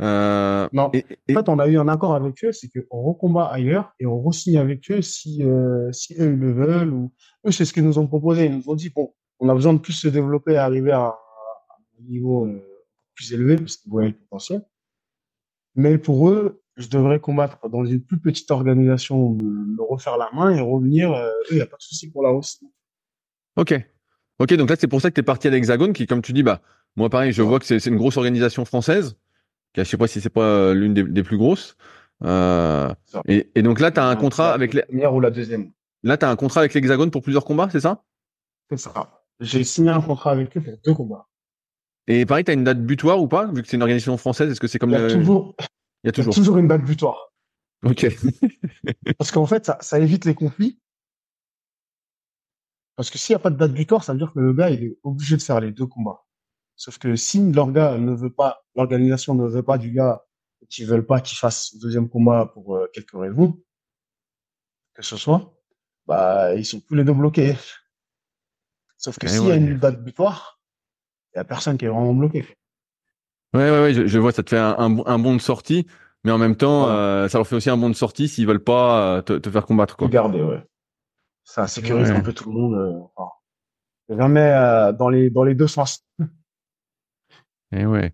[0.00, 0.84] Euh, non.
[0.84, 4.22] En fait, on a eu un accord avec eux, c'est qu'on recombat ailleurs et on
[4.22, 6.92] re-signe avec eux si, euh, si eux le veulent.
[6.92, 7.12] Ou
[7.44, 8.46] eux, c'est ce qu'ils nous ont proposé.
[8.46, 11.18] Ils nous ont dit bon, on a besoin de plus se développer, arriver à,
[11.98, 12.62] un niveau euh,
[13.16, 14.64] plus élevé parce qu'ils voyaient le potentiel.
[15.74, 20.50] Mais pour eux, je devrais combattre dans une plus petite organisation, me refaire la main
[20.50, 21.14] et revenir.
[21.50, 22.60] il n'y a pas de souci pour la hausse.
[23.56, 23.74] Ok.
[24.38, 26.32] Ok, donc là, c'est pour ça que tu es parti à l'Hexagone, qui, comme tu
[26.32, 26.60] dis, bah,
[26.96, 29.16] moi, pareil, je vois que c'est une grosse organisation française
[29.84, 31.76] je sais pas si c'est pas euh, l'une des, plus grosses.
[32.24, 32.92] Euh,
[33.26, 35.70] et, donc là, tu as un contrat avec la première ou la deuxième.
[36.02, 38.04] Là, tu as un contrat avec l'Hexagone pour plusieurs combats, c'est ça?
[38.70, 39.22] C'est ça.
[39.40, 41.26] J'ai signé un contrat avec eux pour deux combats.
[42.06, 43.46] Et pareil, tu as une date butoir ou pas?
[43.46, 44.90] Vu que c'est une organisation française, est-ce que c'est comme...
[44.90, 45.54] Il y a toujours...
[46.02, 46.34] Il y a toujours.
[46.34, 47.32] toujours une date butoir.
[47.84, 48.06] Ok.
[49.18, 50.80] Parce qu'en fait, ça, ça évite les conflits.
[52.96, 54.70] Parce que s'il n'y a pas de date butoir, ça veut dire que le gars,
[54.70, 56.24] il est obligé de faire les deux combats.
[56.74, 60.24] Sauf que si l'orga ne veut pas, l'organisation ne veut pas du gars
[60.68, 63.60] qui veulent pas qu'il fasse deuxième combat pour euh, quelques raisons,
[64.94, 65.54] que ce soit,
[66.06, 67.56] bah, ils sont tous les deux bloqués.
[68.96, 70.60] Sauf que eh s'il y a une date butoir,
[71.34, 72.46] il y a personne qui est vraiment bloqué.
[73.54, 75.86] Ouais, ouais, ouais, je, vois, ça te fait un, un, bon de sortie,
[76.22, 78.62] mais en même temps, euh, ça leur fait aussi un bon de sortie s'ils veulent
[78.62, 80.08] pas euh, te, te, faire combattre, quoi.
[80.08, 80.62] Garder, ouais.
[81.44, 83.10] Ça sécurise un peu tout le monde.
[83.16, 83.30] Enfin,
[84.10, 84.50] jamais
[84.98, 86.04] dans les dans les deux sens.
[86.20, 86.24] Et
[87.80, 88.12] eh ouais.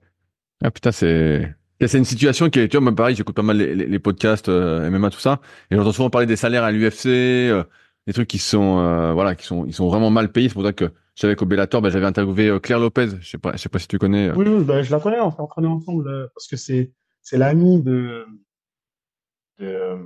[0.63, 1.53] Ah putain, c'est
[1.87, 4.49] c'est une situation qui est, tu vois, moi pareil, j'écoute pas mal les, les, podcasts
[4.49, 7.65] euh, MMA tout ça, et j'entends souvent parler des salaires à l'UFC, euh,
[8.07, 10.49] des trucs qui sont, euh, voilà, qui sont, ils sont vraiment mal payés.
[10.49, 13.09] C'est pour ça que j'avais qu'au Bellator, bah, j'avais interviewé euh, Claire Lopez.
[13.21, 14.31] Je sais pas, je sais pas si tu connais.
[14.33, 15.21] Oui, oui bah, je la connais.
[15.21, 18.27] On s'est entraîné ensemble parce que c'est, c'est l'ami de,
[19.59, 19.99] de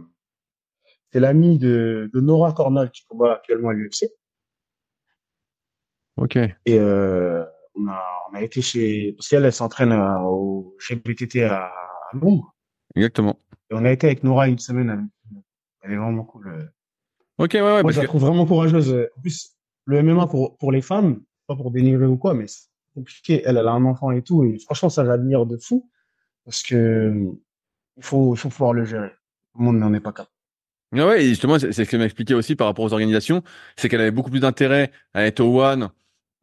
[1.11, 4.07] c'est l'ami de, de Nora Cornell qui combat actuellement à l'UFC.
[6.17, 6.37] Ok.
[6.37, 7.45] Et euh,
[7.75, 9.15] on, a, on a été chez...
[9.17, 11.73] Parce qu'elle, elle s'entraîne euh, au GBTT à, à
[12.13, 12.55] Londres.
[12.97, 13.39] Exactement.
[13.71, 14.91] Et on a été avec Nora une semaine.
[14.91, 15.05] avec-
[15.83, 16.49] Elle est vraiment cool.
[16.49, 16.65] euh.
[17.39, 17.71] Ok, ouais, ouais.
[17.71, 18.93] Moi, parce je la que- trouve vraiment courageuse.
[19.17, 19.57] En plus,
[19.89, 23.43] le MMA pour, pour les femmes, pas pour dénigrer ou quoi, mais c'est compliqué.
[23.47, 24.45] Elle, elle a un enfant et tout.
[24.45, 25.89] Et franchement, ça j'admire de fou.
[26.45, 27.33] Parce que
[27.97, 29.11] il faut, pouvoir le gérer.
[29.59, 30.31] Le monde n'en est pas capable.
[30.93, 33.43] Ouais, ouais, justement, c'est ce qu'elle m'expliquait aussi par rapport aux organisations,
[33.77, 35.91] c'est qu'elle avait beaucoup plus d'intérêt à être au One,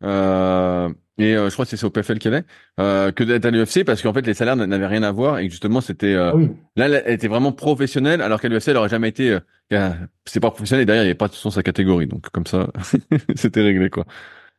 [0.03, 2.45] euh, et euh, je crois que c'est au PFL qu'elle est,
[2.79, 5.45] euh, que d'être à l'UFC, parce qu'en fait, les salaires n'avaient rien à voir, et
[5.45, 6.13] que justement, c'était...
[6.13, 6.51] euh, oui.
[6.75, 9.39] Là, elle était vraiment professionnelle, alors qu'à l'UFC, elle aurait jamais été...
[9.73, 9.89] Euh,
[10.25, 12.29] c'est pas professionnel, et derrière, il n'y avait pas de toute façon sa catégorie, donc
[12.29, 12.67] comme ça,
[13.35, 14.05] c'était réglé, quoi.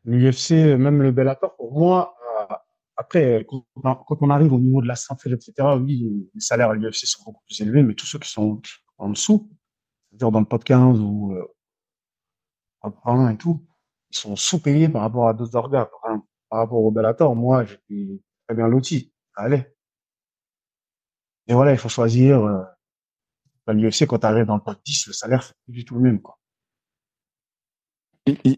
[0.05, 2.55] L'UFC, même le Bellator, pour moi, euh,
[2.97, 7.07] après, quand on, arrive au niveau de la ceinture, etc., oui, les salaires à l'UFC
[7.07, 8.61] sont beaucoup plus élevés, mais tous ceux qui sont
[8.99, 9.51] en dessous,
[10.11, 11.45] c'est-à-dire dans le top 15 ou euh,
[12.83, 13.63] top 1 et tout,
[14.11, 15.87] ils sont sous-payés par rapport à d'autres organes.
[16.03, 16.26] Par, exemple,
[16.57, 19.13] par rapport au Bellator, moi, j'étais très bien loti.
[19.37, 19.75] Ça allait.
[21.49, 22.43] Et voilà, il faut choisir.
[22.43, 22.63] Euh,
[23.75, 26.01] l'UFC, quand tu arrives dans le top 10, le salaire, c'est plus du tout le
[26.01, 26.23] même.
[26.23, 26.39] Quoi.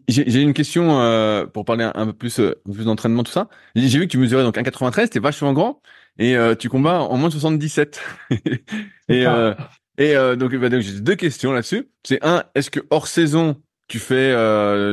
[0.07, 3.23] J'ai une question euh, pour parler un, un peu plus, euh, un peu plus d'entraînement,
[3.23, 3.49] tout ça.
[3.75, 5.81] J'ai vu que tu mesurais donc 1,93, t'es vachement grand,
[6.17, 8.01] et euh, tu combats en moins de 77.
[9.09, 11.91] et donc, bah, donc j'ai deux questions là-dessus.
[12.05, 14.31] C'est un, est-ce que hors saison, tu fais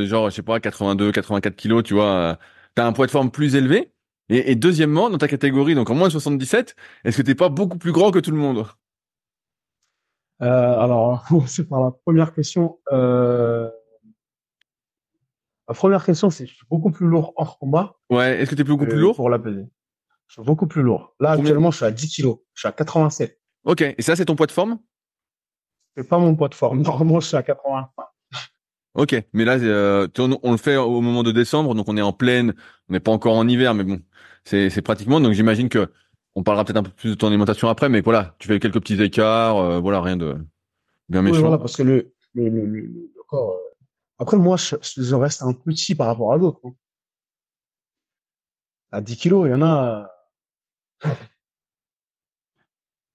[0.07, 2.37] genre, je sais pas, 82, 84 kilos, tu vois,
[2.79, 3.93] euh, t'as un poids de forme plus élevé
[4.29, 7.49] et, et deuxièmement, dans ta catégorie, donc en moins de 77, est-ce que t'es pas
[7.49, 8.67] beaucoup plus grand que tout le monde?
[10.43, 12.79] Euh, alors, commencer par la première question.
[12.93, 13.71] Euh,
[15.69, 18.65] la première question, c'est je suis beaucoup plus lourd hors combat Ouais, est-ce que t'es
[18.65, 19.17] beaucoup que plus lourd?
[19.17, 19.65] pour la peser.
[20.29, 21.15] Je suis beaucoup plus lourd.
[21.21, 21.45] Là, Combien?
[21.51, 22.39] actuellement, je suis à 10 kilos.
[22.55, 23.41] Je suis à 87.
[23.65, 24.79] Ok, et ça, c'est ton poids de forme?
[25.97, 26.83] C'est pas mon poids de forme.
[26.83, 27.91] Normalement, je suis à 80.
[28.97, 32.03] Ok, mais là, euh, on, on le fait au moment de décembre, donc on est
[32.03, 32.55] en pleine,
[32.89, 34.01] on n'est pas encore en hiver, mais bon,
[34.45, 35.21] c'est pratiquement.
[35.21, 35.93] Donc j'imagine que
[36.35, 38.81] on parlera peut-être un peu plus de ton alimentation après, mais voilà, tu fais quelques
[38.81, 40.37] petits écarts, euh, voilà, rien de
[41.11, 41.43] bien Oui, méchant.
[41.43, 43.53] voilà, parce que le, le, le, le- corps.
[43.53, 43.75] euh,
[44.19, 46.61] Après, moi, je, je reste un petit par rapport à d'autres.
[46.65, 46.75] hein.
[48.93, 50.11] À 10 kilos, il y en a.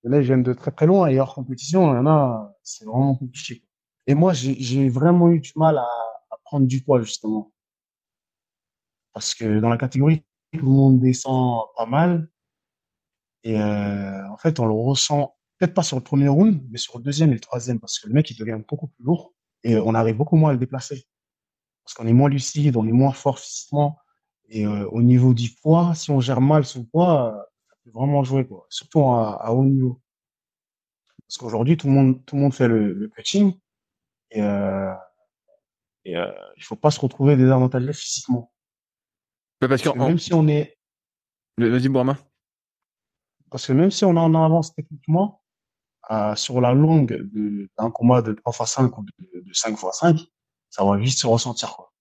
[0.04, 2.56] En a, ils viennent de très très loin et hors compétition, il y en a,
[2.64, 3.64] c'est vraiment compliqué.
[4.12, 5.88] Et moi, j'ai vraiment eu du mal à,
[6.44, 7.54] prendre du poids, justement.
[9.14, 12.30] Parce que dans la catégorie, tout le monde descend pas mal.
[13.46, 16.98] Et euh, en fait, on le ressent peut-être pas sur le premier round, mais sur
[16.98, 19.78] le deuxième et le troisième, parce que le mec, il devient beaucoup plus lourd et
[19.78, 21.08] on arrive beaucoup moins à le déplacer.
[21.86, 23.98] Parce qu'on est moins lucide, on est moins fort physiquement.
[24.50, 27.92] Et euh, au niveau du poids, si on gère mal son poids, euh, ça peut
[27.92, 28.68] vraiment jouer, quoi.
[28.70, 30.02] Surtout à, haut niveau.
[31.26, 33.54] Parce qu'aujourd'hui, tout le monde, tout le monde fait le, le cutting
[34.32, 34.94] et, euh,
[36.06, 38.52] et euh, il faut pas se retrouver désavantagé physiquement.
[39.62, 40.78] Ouais, parce que, Parce que même si on est,
[41.58, 42.18] vas-y, Bourama.
[43.52, 45.44] parce que même si on est en avance techniquement,
[46.10, 49.72] euh, sur la longue de- d'un combat de 3 x 5 ou de, de 5
[49.74, 50.18] x 5,
[50.70, 51.94] ça va vite se ressentir, quoi.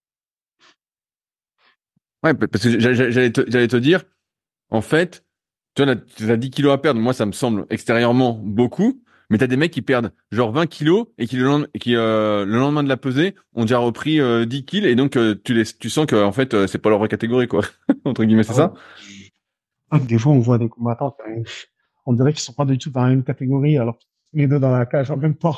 [2.23, 4.05] Ouais, parce que j'a- j'a- j'allais te, te dire,
[4.71, 5.25] en fait,
[5.75, 7.01] tu as 10 kilos à perdre.
[7.01, 11.07] Moi, ça me semble extérieurement beaucoup, mais t'as des mecs qui perdent genre 20 kilos
[11.19, 14.21] et qui le lendemain, et qui euh, le lendemain de la pesée ont déjà repris
[14.21, 16.79] euh, 10 kilos et donc euh, tu les, tu sens que en fait euh, c'est
[16.79, 17.62] pas leur vraie catégorie quoi
[18.05, 18.73] entre guillemets c'est ça.
[19.90, 21.16] Ah, Des fois, on voit des combattants,
[22.07, 23.99] on dirait qu'ils sont pas du tout dans la même catégorie, alors
[24.33, 25.57] les deux dans la cage en même temps.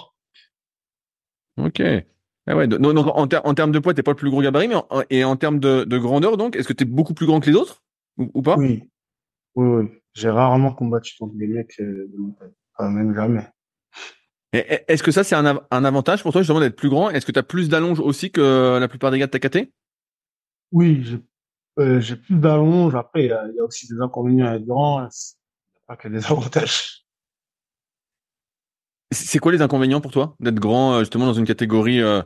[1.57, 1.83] Ok.
[2.47, 4.43] Ah ouais, donc, donc, en, ter- en termes de poids, t'es pas le plus gros
[4.43, 7.27] gabarit, mais en- et en termes de, de grandeur, donc, est-ce que t'es beaucoup plus
[7.27, 7.83] grand que les autres
[8.19, 8.57] ou, ou pas?
[8.57, 8.83] Oui,
[9.57, 9.91] oui, oui.
[10.15, 12.53] J'ai rarement combattu contre des mecs euh, de mon taille.
[12.79, 13.47] Enfin, même jamais.
[14.53, 17.09] Est-ce que ça, c'est un, av- un avantage pour toi, justement, d'être plus grand?
[17.11, 19.73] Est-ce que t'as plus d'allonge aussi que la plupart des gars de ta caté
[20.73, 21.19] Oui, j'ai
[21.79, 22.95] euh, plus d'allonge.
[22.95, 25.09] Après, il y, a il y a aussi des inconvénients à être grand.
[25.11, 25.37] C'est
[25.87, 27.05] pas que des avantages.
[29.11, 32.23] C'est quoi les inconvénients pour toi d'être grand, euh, justement, dans une catégorie euh,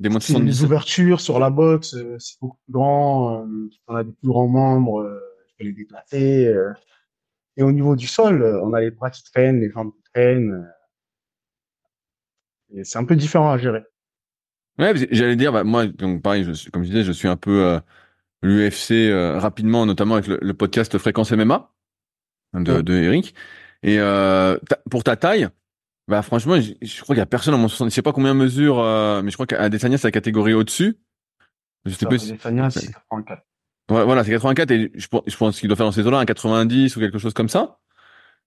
[0.00, 3.42] des moins de C'est les 77 ouvertures sur la boxe, euh, c'est beaucoup plus grand.
[3.44, 6.46] euh, on a des plus grands membres, euh, je peux les déplacer.
[6.46, 6.72] euh.
[7.58, 10.02] Et au niveau du sol, euh, on a les bras qui traînent, les jambes qui
[10.14, 10.66] traînent.
[12.84, 13.82] C'est un peu différent à gérer.
[14.78, 17.36] Ouais, j'allais dire, bah, moi, donc pareil, je suis, comme je disais, je suis un
[17.36, 17.80] peu euh,
[18.42, 21.70] l'UFC euh, rapidement, notamment avec le, le podcast Fréquence MMA
[22.54, 22.82] de, Ouais.
[22.82, 23.34] de Eric.
[23.82, 25.48] Et euh, ta- pour ta taille,
[26.08, 27.90] bah franchement, je, crois qu'il y a personne en mon 70.
[27.92, 30.98] Je sais pas combien mesure, euh, mais je crois qu'à Adesanya, c'est la catégorie au-dessus.
[31.84, 32.34] Je sais plus.
[32.36, 33.42] Fania, c'est 84.
[33.90, 36.18] Ouais, voilà, c'est 84 et je, pense- je pense qu'il doit faire dans ces eaux-là
[36.18, 37.78] un 90 ou quelque chose comme ça.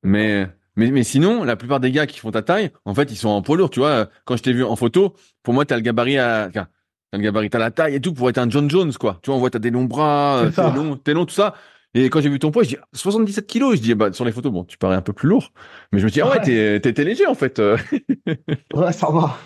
[0.04, 3.16] Mais, mais, mais sinon, la plupart des gars qui font ta taille, en fait, ils
[3.16, 3.70] sont en poids lourd.
[3.70, 7.18] Tu vois, quand je t'ai vu en photo, pour moi, t'as le gabarit à, T'as
[7.18, 9.20] le gabarit, t'as la taille et tout pour être un John Jones, quoi.
[9.22, 11.54] Tu vois, on voit, t'as des longs bras, t'es long, t'es long, tout ça.
[11.94, 13.76] Et quand j'ai vu ton poids, je dis 77 kilos.
[13.76, 15.52] Je dis, bah, sur les photos, bon, tu parais un peu plus lourd.
[15.92, 17.60] Mais je me dis, ah ouais, t'es, léger, en fait.
[18.74, 19.38] ouais, ça va.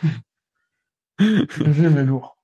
[1.20, 2.38] léger, mais lourd.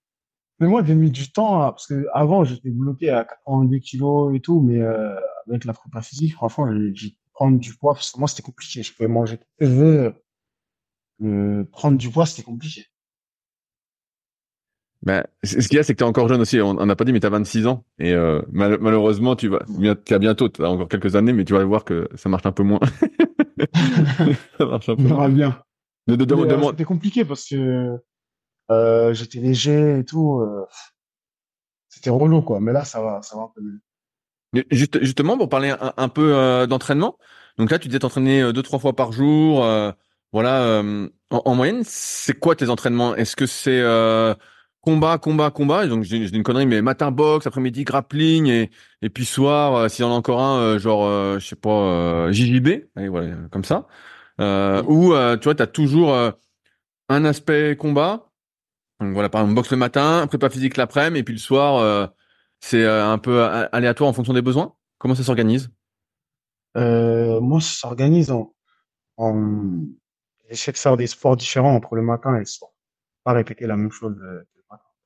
[0.60, 4.42] Mais moi, j'ai mis du temps, parce que avant, j'étais bloqué à 82 kilos et
[4.42, 5.16] tout, mais euh,
[5.48, 8.84] avec la prépa physique, franchement, j'ai prendre du poids, parce que moi, c'était compliqué.
[8.84, 10.14] Je pouvais manger tout ce que je veux.
[11.24, 12.86] Euh, prendre du poids, c'était compliqué.
[15.04, 16.62] Ben, ce qu'il y a, c'est que tu es encore jeune aussi.
[16.62, 17.84] On n'a pas dit, mais tu as 26 ans.
[18.00, 19.60] Et euh, malheureusement, tu vas,
[20.06, 22.46] tu as bientôt, tu as encore quelques années, mais tu vas voir que ça marche
[22.46, 22.80] un peu moins.
[24.58, 25.28] ça marche un peu moins.
[25.28, 25.62] bien.
[26.08, 27.98] De, de, de, euh, C'était compliqué parce que
[28.72, 30.40] euh, j'étais léger et tout.
[30.40, 30.66] Euh,
[31.90, 32.60] c'était relou, quoi.
[32.60, 33.80] Mais là, ça va, ça va un peu mieux.
[34.72, 37.18] Juste, justement, pour parler un, peu euh, d'entraînement.
[37.58, 39.66] Donc là, tu disais t'entraîner deux, trois fois par jour.
[40.32, 40.84] voilà.
[41.30, 43.16] En, en, moyenne, c'est quoi tes entraînements?
[43.16, 43.82] Est-ce que c'est
[44.84, 45.88] combat, combat, combat?
[45.88, 48.70] donc, j'ai une connerie, mais matin boxe, après-midi grappling, et,
[49.02, 51.56] et puis soir, euh, s'il y en a encore un, euh, genre, euh, je sais
[51.56, 53.88] pas, euh, JJB, allez, voilà, comme ça.
[54.42, 56.16] Euh, Ou, tu vois, tu as toujours
[57.10, 58.30] un aspect combat.
[59.00, 62.10] Donc voilà, par exemple, boxe le matin, prépa physique l'après-midi, et puis le soir,
[62.64, 64.76] c'est un peu aléatoire en fonction des besoins?
[64.98, 65.70] Comment ça s'organise?
[66.76, 68.54] Moi, ça s'organise en...
[69.18, 69.82] en...
[70.50, 72.72] J'essaie de faire des sports différents entre le matin et le soir.
[73.24, 74.16] Pas répéter la même chose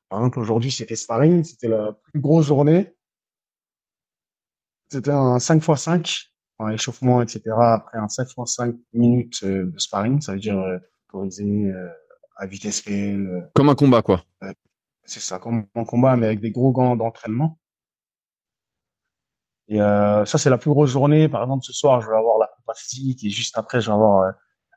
[0.09, 2.93] par exemple, aujourd'hui, c'était sparring, c'était la plus grosse journée.
[4.89, 7.41] C'était un 5 x 5, un échauffement, etc.
[7.59, 10.77] Après un 5 x 5 minutes euh, de sparring, ça veut dire euh,
[11.13, 11.89] euh,
[12.37, 13.49] à vitesse réelle.
[13.53, 14.23] Comme un combat, quoi.
[15.07, 17.59] C'est ça, comme un combat, mais avec des gros gants d'entraînement.
[19.69, 21.27] Et euh, ça, c'est la plus grosse journée.
[21.29, 24.33] Par exemple, ce soir, je vais avoir la physique et juste après, je vais avoir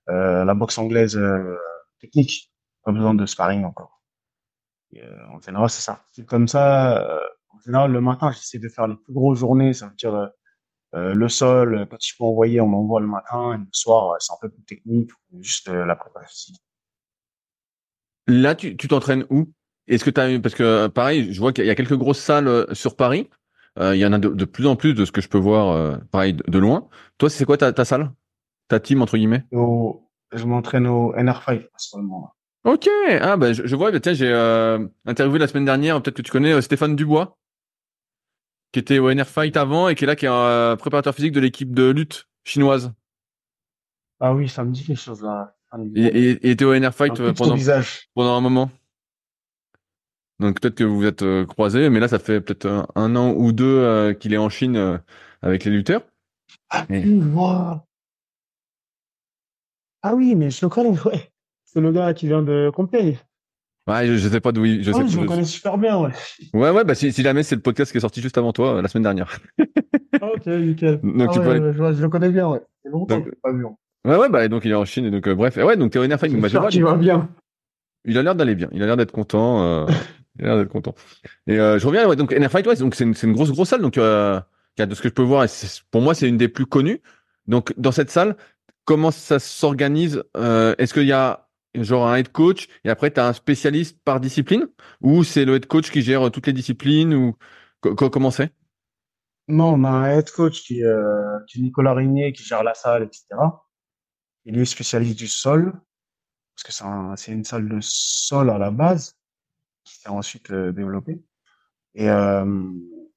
[0.09, 1.19] euh, la boxe anglaise
[2.01, 2.51] technique.
[2.85, 4.01] Pas besoin de sparring encore.
[4.97, 6.05] Euh, en général, c'est ça.
[6.13, 6.99] C'est comme ça.
[6.99, 9.73] Euh, en général, le matin, j'essaie de faire les plus grosses journées.
[9.73, 10.15] Ça veut dire
[10.95, 13.55] euh, le sol, quand il faut envoyer, on m'envoie le matin.
[13.55, 16.55] Et le soir, c'est un peu plus technique, juste la préparation.
[18.27, 19.53] Là, tu t'entraînes où?
[19.91, 22.67] Est-ce que tu as parce que pareil, je vois qu'il y a quelques grosses salles
[22.73, 23.29] sur Paris.
[23.79, 26.35] il y en a de, plus en plus de ce que je peux voir, pareil
[26.35, 26.89] de, loin.
[27.19, 28.11] Toi, c'est quoi ta, ta salle,
[28.69, 29.45] ta team entre guillemets?
[29.53, 32.33] Je m'entraîne au NR5 principalement.
[32.65, 32.89] Ok,
[33.23, 36.31] ah bah je, vois, bah, tiens, j'ai euh, interviewé la semaine dernière, peut-être que tu
[36.31, 37.39] connais euh, Stéphane Dubois,
[38.73, 41.15] qui était au NR Fight avant et qui est là, qui est un euh, préparateur
[41.15, 42.93] physique de l'équipe de lutte chinoise.
[44.21, 45.55] Ah oui, ça me dit quelque chose là.
[45.95, 47.55] Il était au NR Fight pendant,
[48.15, 48.71] pendant un moment.
[50.41, 54.15] Donc peut-être que vous êtes croisés, mais là ça fait peut-être un, an ou deux
[54.21, 55.01] qu'il est en Chine
[55.43, 56.03] avec les lutteurs.
[56.71, 56.87] Ah,
[60.03, 61.31] ah oui, mais je le connais, ouais.
[61.65, 63.19] C'est le gars qui vient de Compiègne.
[63.87, 64.83] Ouais, je, sais pas d'où il.
[64.83, 66.11] Je, ah, je le connais super bien, ouais.
[66.55, 68.77] Ouais, ouais, bah si, si jamais c'est le podcast qui est sorti juste avant toi,
[68.77, 69.39] euh, la semaine dernière.
[70.21, 71.01] Ah, ok, nickel.
[71.03, 72.61] Donc, ah, tu ouais, je, je, le connais bien, ouais.
[72.83, 73.65] C'est longtemps donc, que pas vu.
[74.07, 75.59] Ouais, ouais, bah donc il est en Chine, et donc euh, bref.
[75.59, 76.41] Et ouais, donc t'es au Nerfing.
[76.41, 77.29] Bah, il va bien.
[78.07, 78.69] Il a l'air d'aller bien.
[78.73, 79.63] Il a l'air d'être content.
[79.63, 79.87] Euh,
[80.45, 80.95] l'air d'être content.
[81.47, 83.83] Et euh, je reviens, donc c'est une, grosse, grosse salle.
[83.83, 84.41] Donc, euh,
[84.79, 85.47] de ce que je peux voir,
[85.91, 87.03] pour moi, c'est une des plus connues.
[87.47, 88.37] Donc, dans cette salle,
[88.85, 93.21] comment ça s'organise euh, Est-ce qu'il y a genre un head coach et après tu
[93.21, 94.67] as un spécialiste par discipline?
[95.01, 97.37] Ou c'est le head coach qui gère toutes les disciplines ou
[97.81, 98.53] comment c'est?
[99.49, 103.27] Non, on a un head coach qui, est Nicolas Rigné qui gère la salle, etc.
[104.45, 105.73] Il est spécialiste du sol
[106.55, 109.20] parce que c'est un, une salle de sol à la base
[109.85, 111.23] qui s'est ensuite euh, développée.
[111.95, 112.45] Et euh,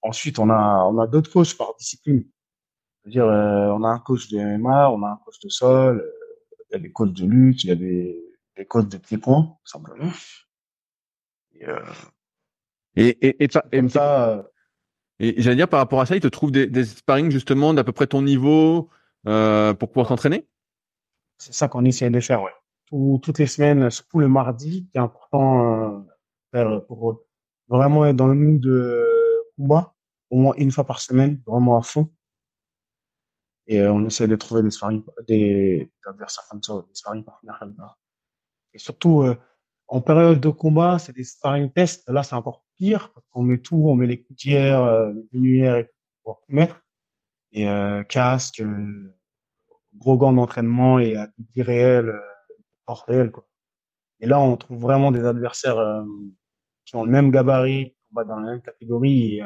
[0.02, 2.26] ensuite, on a, on a d'autres coachs par discipline.
[3.02, 6.04] C'est-à-dire, euh, on a un coach de MMA, on a un coach de sol,
[6.70, 8.18] il y a des coachs de lutte, il y a des,
[8.58, 10.12] des codes de petits points, simplement.
[11.56, 11.80] Et, euh,
[12.96, 14.50] et, et, et, et, ça,
[15.20, 17.84] et j'allais dire par rapport à ça, ils te trouvent des, des sparring justement d'à
[17.84, 18.90] peu près ton niveau
[19.28, 20.48] euh, pour pouvoir s'entraîner
[21.38, 22.52] C'est ça qu'on essaie de faire, ouais.
[22.88, 26.06] Tout, toutes les semaines, surtout le mardi, qui est important
[26.54, 27.24] faire pour
[27.68, 29.06] vraiment être dans le mood de
[29.58, 29.94] combat,
[30.30, 32.10] au moins une fois par semaine, vraiment à fond.
[33.68, 37.60] Et euh, on essaie de trouver des sparring, des, adversaires comme ça, des sparring partenaires
[37.60, 37.96] comme ça.
[38.74, 39.36] Et surtout, euh,
[39.88, 42.10] en période de combat, c'est des sparring tests.
[42.10, 45.78] Là, c'est encore pire parce qu'on met tout, on met les coutières, euh, les lumières
[45.78, 45.90] et
[46.24, 46.82] pour mettre.
[47.52, 49.16] Et euh, casque, euh,
[49.96, 52.20] gros gants d'entraînement et à réel, euh,
[52.88, 53.32] hors réel.
[53.32, 53.48] Quoi.
[54.20, 56.04] Et là, on trouve vraiment des adversaires
[56.86, 59.44] qui ont le même gabarit, dans la même catégorie, et,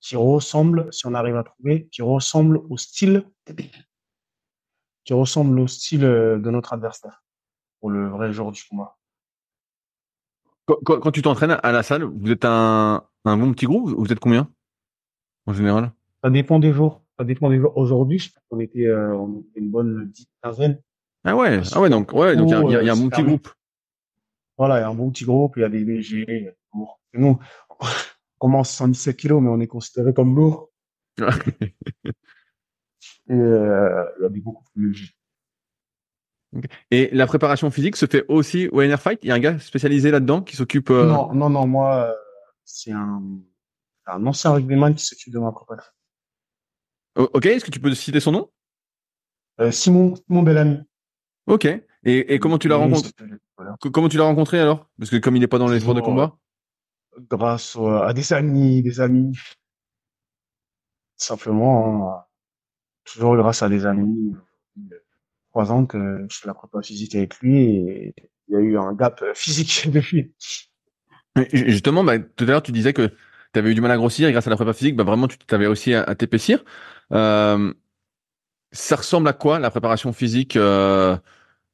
[0.00, 3.24] qui ressemblent, si on arrive à trouver, qui ressemblent au style,
[5.04, 7.22] qui ressemblent au style de notre adversaire
[7.80, 8.96] pour le vrai jour du combat.
[10.66, 13.90] quand, quand tu t'entraînes à la salle, vous êtes un, un bon petit groupe?
[13.90, 14.48] Vous êtes combien
[15.46, 15.92] en général?
[16.22, 17.02] Ça dépend des jours.
[17.18, 17.76] Ça dépend des jours.
[17.76, 20.80] Aujourd'hui, je pense qu'on était, euh, on était une bonne dix quinzaine.
[21.24, 22.96] Ah ouais, ah ouais, donc ouais, donc il y a, y a- y a un
[22.96, 23.48] bon petit groupe.
[24.58, 27.00] Voilà, il y a un bon petit groupe, il y a des des lourds.
[27.14, 27.38] Nous,
[27.70, 27.86] on
[28.38, 30.70] commence 117 kilos, mais on est considéré comme lourd.
[33.28, 35.12] Et euh, il y a des beaucoup plus légers.
[36.90, 39.18] Et la préparation physique se fait aussi au NR Fight?
[39.22, 40.90] Il y a un gars spécialisé là-dedans qui s'occupe.
[40.90, 42.14] euh, Non, non, non, moi, euh,
[42.64, 43.22] c'est un,
[44.06, 45.92] un ancien rugbyman qui s'occupe de ma préparation.
[47.16, 48.50] o- Ok, est-ce que tu peux citer son nom?
[49.70, 50.78] Simon, Simon Bellamy.
[51.46, 51.64] Ok.
[52.04, 53.10] Et, et comment tu l'as rencontré?
[53.62, 53.76] Voilà.
[53.92, 54.88] Comment tu l'as rencontré alors?
[54.98, 56.36] Parce que comme il n'est pas dans les sports de combat?
[57.30, 59.36] Grâce au- à des amis, des amis.
[61.16, 62.16] Simplement, euh,
[63.04, 64.34] toujours grâce à des amis.
[64.78, 64.96] euh,
[65.50, 68.14] Trois ans que je fais la prépa physique avec lui et
[68.48, 70.32] il y a eu un gap euh, physique depuis.
[71.52, 73.08] Justement, bah, tout à l'heure, tu disais que
[73.52, 75.28] tu avais eu du mal à grossir et grâce à la prépa physique, bah, vraiment,
[75.28, 76.64] tu t'avais réussi à, à t'épaissir.
[77.12, 77.72] Euh,
[78.72, 81.16] ça ressemble à quoi la préparation physique euh,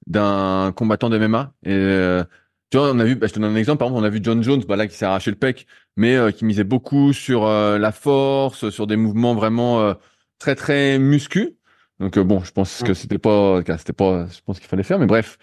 [0.09, 2.25] d'un combattant de MMA et, euh,
[2.71, 4.11] Tu vois, on a vu, bah, je te donne un exemple, par exemple, on a
[4.11, 7.13] vu John Jones, bah, là, qui s'est arraché le pec, mais euh, qui misait beaucoup
[7.13, 9.95] sur euh, la force, sur des mouvements vraiment
[10.39, 11.57] très très muscu.
[12.01, 15.07] Donc bon, je pense que c'était pas, c'était pas, je pense qu'il fallait faire, mais
[15.07, 15.39] bref.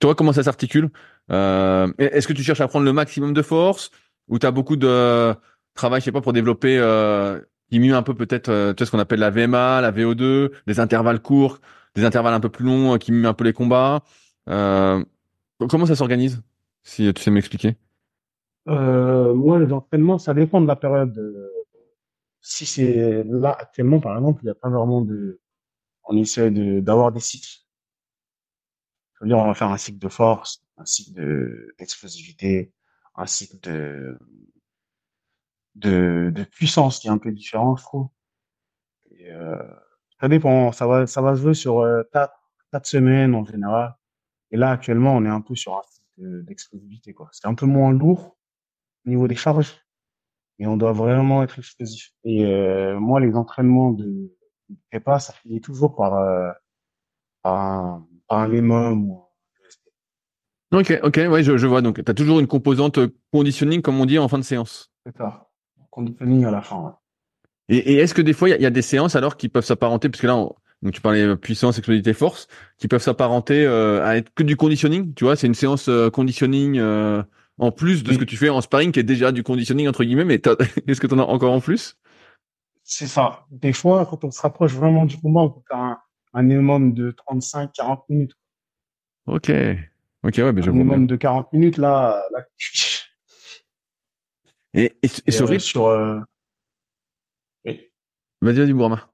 [0.00, 0.90] Toi, comment ça s'articule
[1.28, 3.90] Est-ce que tu cherches à prendre le maximum de force
[4.28, 5.34] ou tu as beaucoup de
[5.74, 7.40] travail, je sais pas, pour développer, euh,
[7.72, 11.20] mime un peu peut-être, tu sais, ce qu'on appelle la VMA, la VO2, des intervalles
[11.20, 11.60] courts,
[11.94, 14.02] des intervalles un peu plus longs, qui miment un peu les combats.
[14.48, 15.04] Euh,
[15.68, 16.42] comment ça s'organise
[16.82, 17.76] Si tu sais m'expliquer?
[18.68, 21.16] Euh, moi, les entraînements, ça dépend de la période.
[21.18, 21.48] euh,
[22.40, 25.40] Si c'est là, actuellement, par exemple, il n'y a pas vraiment de,
[26.04, 27.64] on essaie de, d'avoir des cycles.
[29.14, 32.72] Je veux dire, on va faire un cycle de force, un cycle de, d'explosivité,
[33.16, 34.18] un cycle de,
[35.74, 38.08] de, de puissance qui est un peu différent, je trouve.
[39.10, 39.58] Et, euh,
[40.20, 42.34] ça dépend, ça va, ça va se jouer sur euh, quatre,
[42.72, 43.94] quatre semaines en général.
[44.50, 47.28] Et là, actuellement, on est un peu sur un cycle de- d'explosivité, quoi.
[47.32, 48.36] C'est un peu moins lourd
[49.06, 49.80] au niveau des charges,
[50.58, 52.12] mais on doit vraiment être explosif.
[52.24, 54.30] Et euh, moi, les entraînements de
[54.70, 56.52] de prépa, ça finit toujours par, euh,
[57.42, 59.24] par un, par un ou
[60.72, 61.82] Ok, ok, ouais, je, je vois.
[61.82, 64.92] Donc, tu as toujours une composante euh, conditioning, comme on dit, en fin de séance.
[65.04, 65.48] C'est ça.
[65.90, 66.80] Conditioning à la fin.
[66.84, 66.92] ouais.
[67.70, 69.36] Et, et est-ce que des fois, il y, a- il y a des séances alors
[69.36, 72.48] qui peuvent s'apparenter, parce que là, on- donc tu parlais euh, puissance, explosivité, force,
[72.78, 75.14] qui peuvent s'apparenter euh, à être que du conditioning.
[75.14, 77.22] Tu vois, c'est une séance euh, conditioning euh,
[77.58, 80.04] en plus de ce que tu fais en sparring, qui est déjà du conditioning entre
[80.04, 80.24] guillemets.
[80.24, 80.56] Mais t'as-
[80.86, 81.96] est-ce que tu en as encore en plus?
[82.82, 83.44] C'est ça.
[83.50, 85.98] Des fois, quand on se rapproche vraiment du combat, on peut faire un,
[86.34, 88.32] un minimum de 35-40 minutes.
[89.26, 89.50] Ok,
[90.24, 92.44] ok, ouais, mais je Un minimum de 40 minutes, là, là
[94.72, 96.18] Et, et, et ce euh, rythme, sur, euh.
[98.40, 99.10] Vas-y, vas-y, Bourama.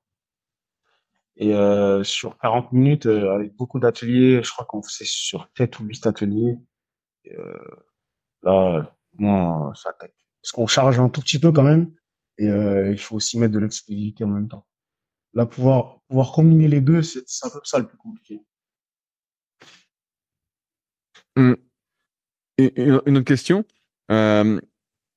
[1.36, 5.78] Et euh, sur 40 minutes, euh, avec beaucoup d'ateliers, je crois qu'on faisait sur 7
[5.80, 6.56] ou 8 ateliers.
[7.24, 7.58] Et, euh,
[8.42, 10.14] là, moi, ça attaque.
[10.42, 11.92] Parce qu'on charge un tout petit peu quand même.
[12.38, 14.66] Et euh, il faut aussi mettre de l'explosivité en même temps.
[15.34, 18.42] Là, pouvoir, pouvoir combiner les deux, c'est un peu ça le plus compliqué.
[22.58, 23.64] Et une autre question.
[24.10, 24.60] Euh,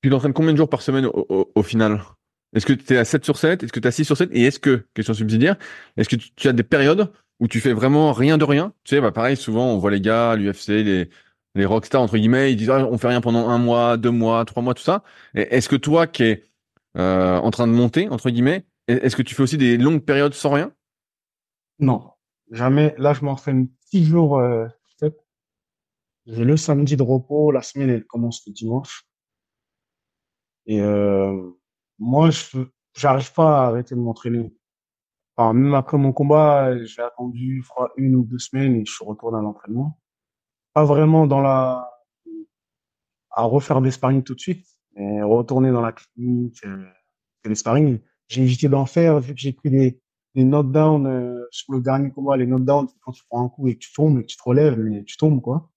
[0.02, 2.02] tu t'entraînes combien de jours par semaine au, au- au final?
[2.54, 4.16] Est-ce que tu es à 7 sur 7 Est-ce que tu es à 6 sur
[4.16, 5.56] 7 Et est-ce que, question subsidiaire,
[5.96, 8.72] est-ce que tu, as des périodes où tu fais vraiment rien de rien?
[8.84, 11.08] Tu sais, bah pareil, souvent on voit les gars, l'UFC, les,
[11.54, 14.44] les rockstars, entre guillemets, ils disent ah, on fait rien pendant un mois, deux mois,
[14.44, 15.04] trois mois, tout ça.
[15.34, 16.44] Est-ce que toi qui es
[16.96, 20.04] euh, en train de monter, entre guillemets, est- est-ce que tu fais aussi des longues
[20.04, 20.72] périodes sans rien?
[21.78, 22.10] Non,
[22.50, 22.94] jamais.
[22.98, 24.66] Là, je m'entraîne 6 jours, euh.
[26.26, 27.50] J'ai le samedi de repos.
[27.50, 29.06] La semaine, elle commence le dimanche.
[30.66, 31.50] Et euh,
[32.00, 32.58] moi, je
[32.94, 34.52] j'arrive pas à arrêter de m'entraîner.
[35.36, 37.64] Enfin, même après mon combat, j'ai attendu,
[37.96, 39.98] une ou deux semaines et je suis retourné à l'entraînement.
[40.74, 41.88] Pas vraiment dans la
[43.30, 46.84] à refaire des sparring tout de suite, mais retourner dans la clinique, euh,
[47.44, 50.00] les sparring, j'ai évité d'en faire vu que j'ai pris des
[50.34, 52.36] des knockdowns euh, sur le dernier combat.
[52.36, 54.42] Les knockdowns, quand tu prends un coup et que tu tombes, et que tu te
[54.42, 55.70] relèves, mais tu tombes quoi.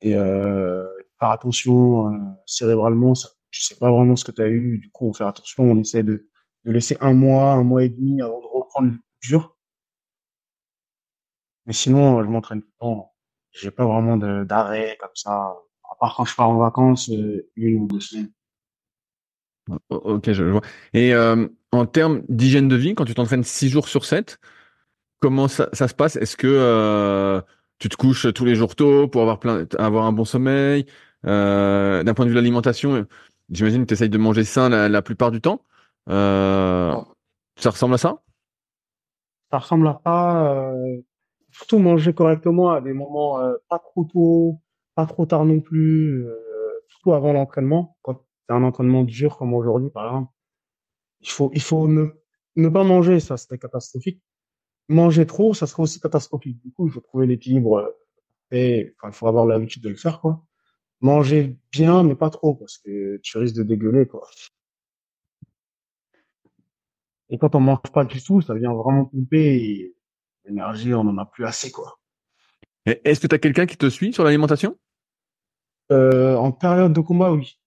[0.00, 0.86] Et euh,
[1.18, 4.78] faire attention euh, cérébralement, ça, tu sais pas vraiment ce que tu as eu.
[4.78, 6.28] Du coup, on fait attention, on essaie de,
[6.64, 9.56] de laisser un mois, un mois et demi avant de reprendre le dur.
[11.66, 13.14] Mais sinon, je m'entraîne tout le temps.
[13.52, 15.54] J'ai pas vraiment d'arrêt comme ça.
[15.88, 18.32] À part quand je pars en vacances, euh, une ou deux semaines.
[19.88, 20.62] Ok, je, je vois.
[20.92, 24.38] Et euh, en termes d'hygiène de vie, quand tu t'entraînes 6 jours sur 7,
[25.20, 26.16] comment ça, se passe?
[26.16, 27.40] Est-ce que euh,
[27.78, 30.86] tu te couches tous les jours tôt pour avoir plein, avoir un bon sommeil.
[31.22, 33.06] D'un point de vue de l'alimentation,
[33.50, 35.62] j'imagine que tu essayes de manger sain la, la plupart du temps.
[36.08, 36.94] Euh,
[37.56, 38.22] ça ressemble à ça?
[39.50, 40.52] Ça ressemble à ça.
[40.52, 41.00] Euh,
[41.50, 44.60] surtout manger correctement à des moments euh, pas trop tôt,
[44.94, 46.34] pas trop tard non plus, euh,
[46.88, 47.96] surtout avant l'entraînement.
[48.02, 50.32] Quand c'est un entraînement dur comme aujourd'hui, par exemple,
[51.20, 52.06] il faut, il faut ne,
[52.56, 54.22] ne pas manger, ça serait catastrophique.
[54.88, 56.60] Manger trop, ça serait aussi catastrophique.
[56.60, 57.94] Du coup, il faut trouver l'équilibre.
[58.50, 60.44] Et, enfin, il faut avoir l'habitude de le faire, quoi.
[61.04, 64.26] Manger bien, mais pas trop, parce que tu risques de dégueuler, quoi.
[67.28, 69.96] Et quand on mange pas du tout, ça vient vraiment pomper et
[70.46, 71.98] l'énergie, on en a plus assez, quoi.
[72.86, 74.78] Est-ce que tu as quelqu'un qui te suit sur l'alimentation?
[75.92, 77.60] Euh, en période de combat, oui.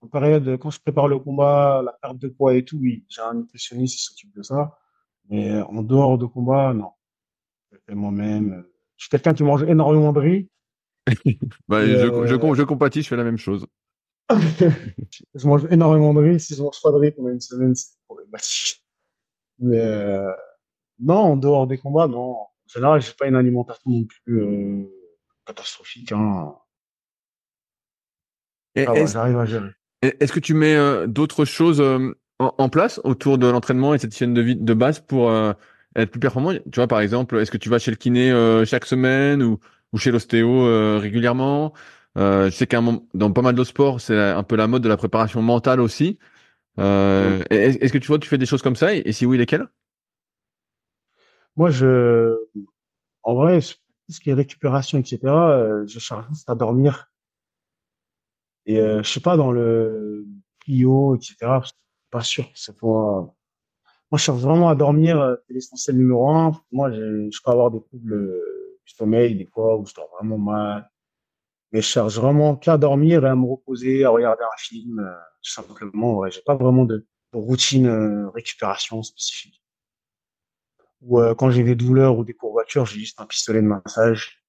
[0.00, 3.04] En période, quand je prépare le combat, la perte de poids et tout, oui.
[3.08, 4.76] J'ai un nutritionniste qui s'occupe de ça.
[5.28, 6.90] Mais euh, en dehors de combat, non.
[7.70, 8.64] Je fais moi-même.
[8.96, 10.48] Je suis quelqu'un qui mange énormément de riz.
[11.68, 13.66] Bah, Et, je, euh, je, je compatis, je fais la même chose.
[15.34, 16.40] je mange énormément de riz.
[16.40, 18.84] Si je mange pas de riz pendant une semaine, c'est problématique.
[19.58, 20.30] Mais euh,
[21.00, 22.32] non, en dehors des combats, non.
[22.32, 24.84] En général, j'ai pas une alimentation non plus euh,
[25.46, 26.12] catastrophique.
[26.12, 26.54] Hein.
[28.74, 29.70] Est-ce j'arrive à gérer.
[30.02, 34.14] est-ce que tu mets euh, d'autres choses en, en place autour de l'entraînement et cette
[34.14, 35.32] chaîne de vie de base pour
[35.96, 36.52] être plus performant?
[36.52, 38.30] Tu vois, par exemple, est-ce que tu vas chez le kiné
[38.66, 39.58] chaque semaine ou,
[39.92, 41.72] ou chez l'ostéo euh, régulièrement
[42.16, 44.66] euh, Je sais qu'à un moment- dans pas mal de sports, c'est un peu la
[44.66, 46.18] mode de la préparation mentale aussi.
[46.78, 48.94] Euh, est- Est-ce que tu vois, tu fais des choses comme ça?
[48.94, 49.66] Et, si oui, lesquelles?
[51.56, 52.36] Moi, je,
[53.22, 57.10] en vrai, ce qui est récupération, etc., je cherche juste à dormir.
[58.66, 60.26] Et euh, je sais pas, dans le
[60.60, 61.76] plio, etc., je suis
[62.10, 63.34] pas sûr que c'est pour...
[64.10, 66.52] Moi, je cherche vraiment à dormir, c'est l'essentiel numéro un.
[66.72, 68.40] Moi, je, je peux avoir des troubles
[68.88, 70.90] euh, du sommeil, des fois, où je dors vraiment mal.
[71.72, 75.12] Mais je cherche vraiment qu'à dormir et à me reposer, à regarder un film, euh,
[75.42, 76.16] tout simplement.
[76.18, 79.62] Ouais, j'ai pas vraiment de, de routine euh, récupération spécifique.
[81.02, 84.44] Ou euh, quand j'ai des douleurs ou des courbatures, j'ai juste un pistolet de massage.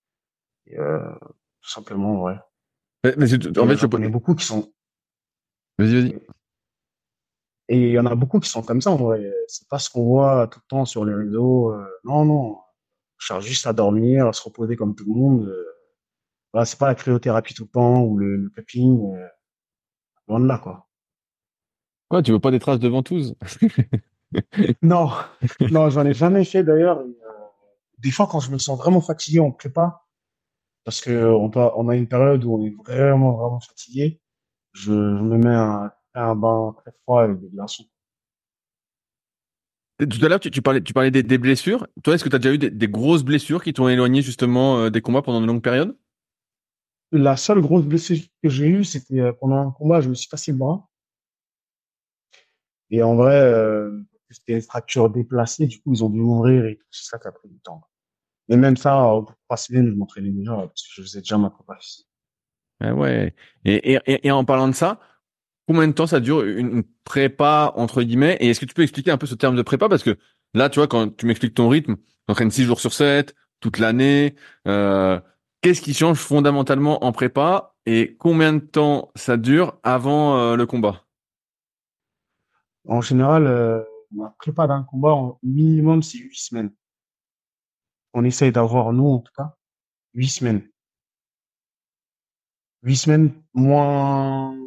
[0.67, 2.35] Et, tout simplement, ouais.
[3.03, 3.25] Mais- mais
[3.57, 3.87] En fait, je...
[3.87, 4.71] connais beaucoup qui sont,
[5.77, 6.19] vas-y, vas-y.
[7.69, 9.31] et il y en a beaucoup qui sont comme ça, en vrai.
[9.47, 11.75] C'est pas ce qu'on voit tout le temps sur les réseaux.
[12.03, 12.57] non, non.
[13.19, 15.45] Je cherche juste à dormir, à se reposer comme tout le monde.
[15.47, 15.65] euh.
[16.53, 19.15] Voilà, c'est pas la cryothérapie tout le temps ou le, le cupping.
[19.15, 19.27] euh,
[20.29, 20.87] loin de là, quoi.
[22.11, 23.35] Ouais, tu veux pas des traces de ventouse?
[24.81, 25.11] Non,
[25.69, 26.99] non, j'en ai jamais fait d'ailleurs.
[26.99, 27.17] euh,
[27.99, 30.05] des fois, quand je me sens vraiment fatigué en prépa,
[30.85, 34.21] parce que on on a une période où on est vraiment, vraiment fatigué,
[34.73, 37.85] je, je me mets un, un bain très froid avec des glaçons.
[39.99, 41.85] Tout à l'heure, tu, tu parlais, tu parlais des, des blessures.
[42.03, 44.79] Toi, est-ce que tu as déjà eu des, des grosses blessures qui t'ont éloigné justement
[44.79, 45.95] euh, des combats pendant de longues périodes?
[47.11, 50.29] La seule grosse blessure que j'ai eue, c'était euh, pendant un combat, je me suis
[50.29, 50.87] cassé le bras.
[52.91, 56.77] Et en vrai, euh, c'était une fracture déplacée, du coup, ils ont dû m'ouvrir et
[56.77, 57.81] tout, c'est ça qui a pris du temps.
[58.47, 58.91] Mais même ça,
[59.21, 62.07] de trois semaines, je m'entraînais déjà, parce que je faisais déjà ma prépa physique.
[62.79, 63.35] Ah ouais.
[63.65, 64.99] Et, et, et- et en parlant de ça,
[65.69, 69.11] combien de temps ça dure une, prépa entre guillemets Et est-ce que tu peux expliquer
[69.11, 69.87] un peu ce terme de prépa?
[69.87, 70.17] Parce que
[70.55, 73.77] là, tu vois, quand tu m'expliques ton rythme, tu entraînes six jours sur 7, toute
[73.77, 74.35] l'année.
[74.67, 75.19] Euh,
[75.61, 80.65] Qu'est-ce qui change fondamentalement en prépa et combien de temps ça dure avant euh, le
[80.65, 81.03] combat?
[82.87, 83.83] En général, euh,
[84.17, 86.73] la prépa d'un combat, en minimum, c'est huit semaines.
[88.15, 89.55] On essaye d'avoir, nous, en tout cas,
[90.15, 90.67] huit semaines.
[92.81, 94.58] Huit semaines, moins, moins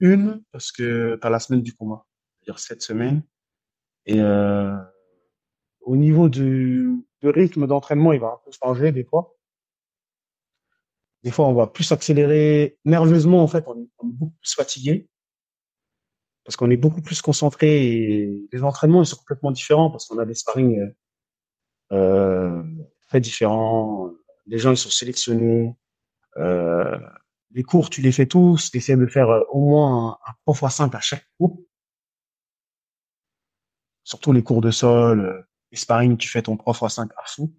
[0.00, 2.04] une, parce que t'as la semaine du combat.
[2.40, 3.22] C'est-à-dire sept semaines.
[4.06, 4.76] Et, euh,
[5.80, 6.90] au niveau du,
[7.22, 9.36] du rythme d'entraînement, il va un peu changer des fois.
[11.22, 14.54] Des fois, on va plus accélérer nerveusement, en fait, on est, on est beaucoup plus
[14.54, 15.08] fatigué.
[16.44, 20.18] Parce qu'on est beaucoup plus concentré et les entraînements, ils sont complètement différents parce qu'on
[20.18, 20.92] a des sparring, euh,
[21.92, 22.62] euh,
[23.08, 24.12] très différents.
[24.46, 25.74] Les gens, ils sont sélectionnés.
[26.36, 26.98] Euh,
[27.56, 28.70] les cours, tu les fais tous.
[28.70, 31.58] Tu essaies de faire euh, au moins un, un 3 x 5 à chaque cours.
[34.04, 35.42] Surtout les cours de sol, euh,
[35.72, 37.50] les sparring, tu fais ton 3 x 5 à fond.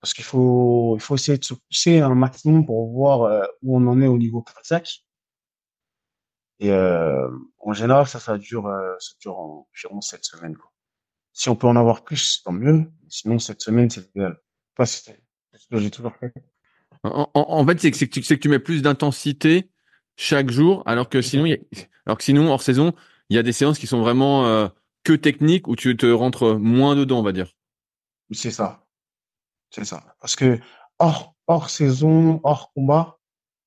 [0.00, 3.76] Parce qu'il faut, il faut essayer de se pousser un maximum pour voir euh, où
[3.76, 5.04] on en est au niveau cardiaque.
[6.60, 7.28] Et euh,
[7.58, 8.64] en général, ça, ça dure,
[8.98, 10.56] ça dure environ sept semaines.
[10.56, 10.72] Quoi.
[11.34, 12.90] Si on peut en avoir plus, tant mieux.
[13.08, 14.40] Sinon, cette semaine, c'est idéal.
[14.74, 16.32] Pas que j'ai toujours fait.
[17.04, 19.70] En, en- en fait, c'est que, que tu c'est que tu mets plus d'intensité
[20.16, 22.92] chaque jour, alors que sinon, il y a- alors que sinon hors saison,
[23.30, 24.68] il y a des séances qui sont vraiment euh,
[25.04, 27.54] que techniques où tu te rentres moins dedans, on va dire.
[28.30, 28.84] C'est ça.
[29.70, 30.16] C'est ça.
[30.20, 30.58] Parce que
[30.98, 33.18] hors, hors saison, hors combat,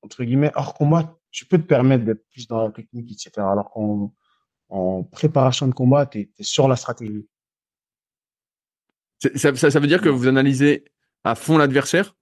[0.02, 3.30] entre guillemets, hors combat, tu peux te permettre d'être plus dans la technique, etc.
[3.38, 4.12] Alors qu'en
[4.68, 7.26] en préparation de combat, tu es, sur la stratégie.
[9.36, 10.84] Ça, ça, veut dire que vous analysez
[11.24, 12.16] à fond l'adversaire?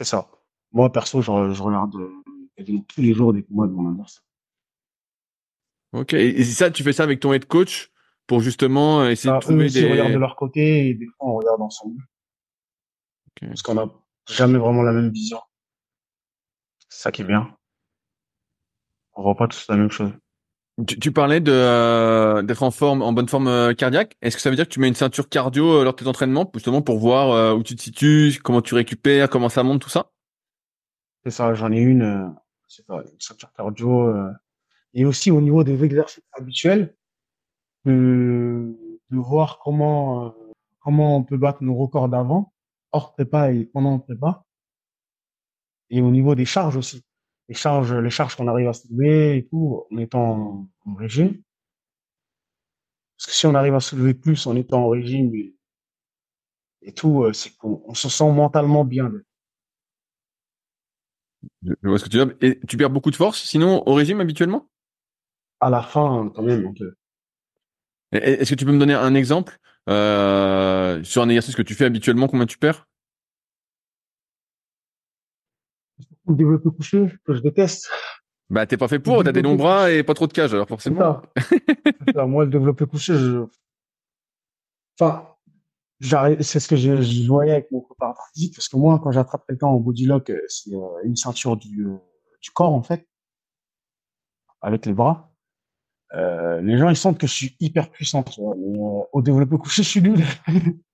[0.00, 0.30] C'est ça.
[0.72, 4.22] Moi, perso, je, regarde euh, tous les jours des combats de mon adversaire.
[5.92, 6.14] Ok.
[6.14, 7.92] Et ça, tu fais ça avec ton head coach
[8.26, 9.82] pour justement essayer de trouver des.
[9.82, 12.02] Eux de leur côté et des fois on regarde ensemble.
[13.42, 13.90] Parce qu'on n'a
[14.26, 15.40] jamais vraiment la même vision.
[16.88, 17.54] C'est ça qui est bien.
[19.12, 20.12] On voit pas tous la même chose.
[20.86, 24.16] Tu, parlais de euh, d'être en forme, en bonne forme euh, cardiaque.
[24.22, 26.06] Est-ce que ça veut dire que tu mets une ceinture cardio euh, lors de tes
[26.06, 29.88] entraînements, justement pour voir où tu te situes, comment tu récupères, comment ça monte, tout
[29.88, 30.10] ça?
[31.24, 32.34] C'est ça, j'en ai une,
[32.68, 34.14] c'est une ceinture cardio.
[34.94, 36.94] et aussi au niveau des exercices habituels,
[37.84, 38.76] de,
[39.10, 40.34] de voir comment
[40.78, 42.52] comment on peut battre nos records d'avant,
[42.92, 44.44] hors prépa et pendant prépa.
[45.90, 47.02] Et au niveau des charges aussi
[47.50, 51.42] les charges, les charges qu'on arrive à soulever et tout, en étant en régime.
[53.18, 55.32] Parce que si on arrive à soulever plus en étant en régime
[56.80, 59.10] et, tout, euh, c'est qu'on se sent mentalement bien.
[61.62, 62.36] Je vois ce que tu veux.
[62.40, 64.68] Et tu perds beaucoup de force, sinon, au régime, habituellement?
[65.58, 66.72] À la fin, quand même,
[68.12, 71.86] Est-ce que tu peux me donner un exemple, euh, sur un exercice que tu fais
[71.86, 72.86] habituellement, combien tu perds?
[76.30, 77.90] Le développé couché que je déteste.
[78.48, 80.66] Bah, t'es pas fait pour, t'as des longs bras et pas trop de cage, alors
[80.66, 81.22] forcément.
[82.26, 83.44] Moi, le développé couché, je...
[84.98, 85.28] enfin,
[86.40, 89.68] c'est ce que je, voyais avec mon copain physique, parce que moi, quand j'attrape quelqu'un
[89.68, 91.96] en body lock, euh, c'est euh, une ceinture du, euh,
[92.42, 93.06] du corps, en fait,
[94.60, 95.30] avec les bras.
[96.14, 98.24] Euh, les gens, ils sentent que je suis hyper puissant.
[98.38, 100.24] au développé couché, je suis nul.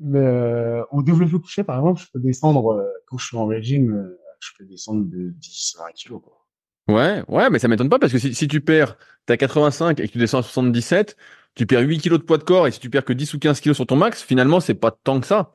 [0.00, 3.46] Mais euh, au développé couché, par exemple, je peux descendre, euh, quand je suis en
[3.46, 6.20] régime, euh, je peux descendre de 10 à 20 kilos.
[6.22, 6.44] Quoi.
[6.88, 10.06] Ouais, ouais, mais ça m'étonne pas parce que si, si tu perds, t'as 85 et
[10.06, 11.16] que tu descends à 77,
[11.54, 13.38] tu perds 8 kilos de poids de corps et si tu perds que 10 ou
[13.38, 15.54] 15 kilos sur ton max, finalement, c'est pas tant que ça.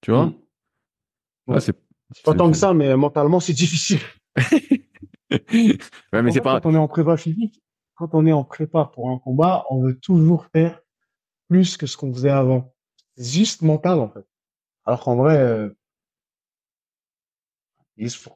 [0.00, 0.26] Tu vois?
[0.26, 0.34] Mmh.
[1.48, 1.76] Ouais, c'est
[2.24, 4.00] pas tant que ça, mais mentalement, c'est difficile.
[5.30, 6.60] ouais, mais c'est pas.
[6.60, 7.62] Quand on est en prépa physique,
[7.94, 10.80] quand on est en prépa pour un combat, on veut toujours faire
[11.48, 12.74] plus que ce qu'on faisait avant
[13.18, 14.26] juste mental, en fait.
[14.86, 15.68] Alors qu'en vrai, euh,
[17.96, 18.32] il faut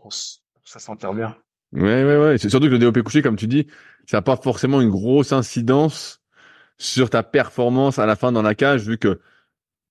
[0.64, 1.36] ça s'entend bien.
[1.72, 2.38] Ouais, ouais, ouais.
[2.38, 3.66] C'est surtout que le développé couché, comme tu dis,
[4.06, 6.22] ça n'a pas forcément une grosse incidence
[6.78, 9.20] sur ta performance à la fin dans la cage, vu que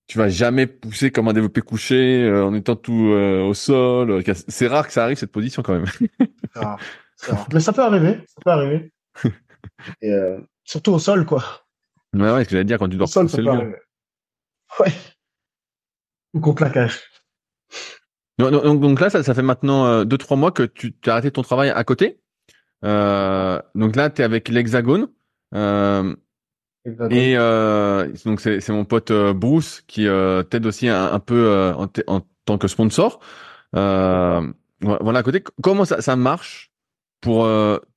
[0.06, 4.22] tu vas jamais pousser comme un développé couché euh, en étant tout euh, au sol.
[4.48, 5.86] C'est rare que ça arrive cette position quand même.
[6.54, 6.76] Ah,
[7.52, 8.92] Mais ça peut arriver, ça peut arriver.
[10.02, 10.12] Et
[10.64, 11.42] surtout au sol, quoi.
[12.12, 13.76] Ouais, ouais, ce que j'allais dire quand tu dois au sol, ça peut arriver.
[14.80, 14.92] Ouais.
[16.34, 17.00] Ou contre la cage.
[18.38, 21.42] Donc, donc, là, ça, ça fait maintenant 2-3 euh, mois que tu as arrêté ton
[21.42, 22.20] travail à côté.
[22.84, 25.08] Euh, donc là, tu es avec l'Hexagone.
[25.54, 26.14] Euh,
[27.10, 31.72] et euh, donc c'est mon pote euh, Bruce qui euh, t'aide aussi un, un peu
[31.76, 33.20] en, en, tant que sponsor.
[33.72, 35.44] voilà à côté.
[35.62, 36.72] Comment ça, ça marche
[37.20, 37.48] pour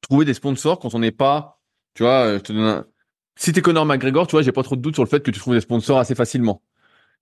[0.01, 1.59] trouver des sponsors quand on n'est pas,
[1.95, 2.86] tu vois, je te donne un,
[3.36, 5.31] si t'es Conor McGregor, tu vois, j'ai pas trop de doute sur le fait que
[5.31, 6.61] tu trouves des sponsors assez facilement.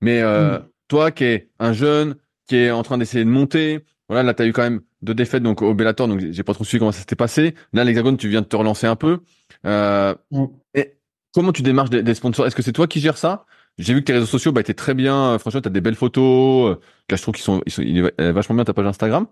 [0.01, 0.69] Mais euh, mm.
[0.87, 2.15] toi, qui es un jeune,
[2.47, 5.13] qui est en train d'essayer de monter, voilà, là, tu as eu quand même deux
[5.13, 7.55] défaites donc au Bellator, donc j'ai pas trop suivi comment ça s'était passé.
[7.73, 9.19] Là, l'Hexagone, tu viens de te relancer un peu.
[9.65, 10.45] Euh, mm.
[10.75, 10.97] et
[11.33, 12.45] comment tu démarches des, sponsors?
[12.45, 13.45] Est-ce que c'est toi qui gères ça?
[13.79, 15.39] J'ai vu que tes réseaux sociaux bah, étaient très bien.
[15.39, 16.77] Franchement, tu as des belles photos.
[17.09, 19.25] Là, je trouve qu'ils sont, ils sont il est vachement bien ta page Instagram.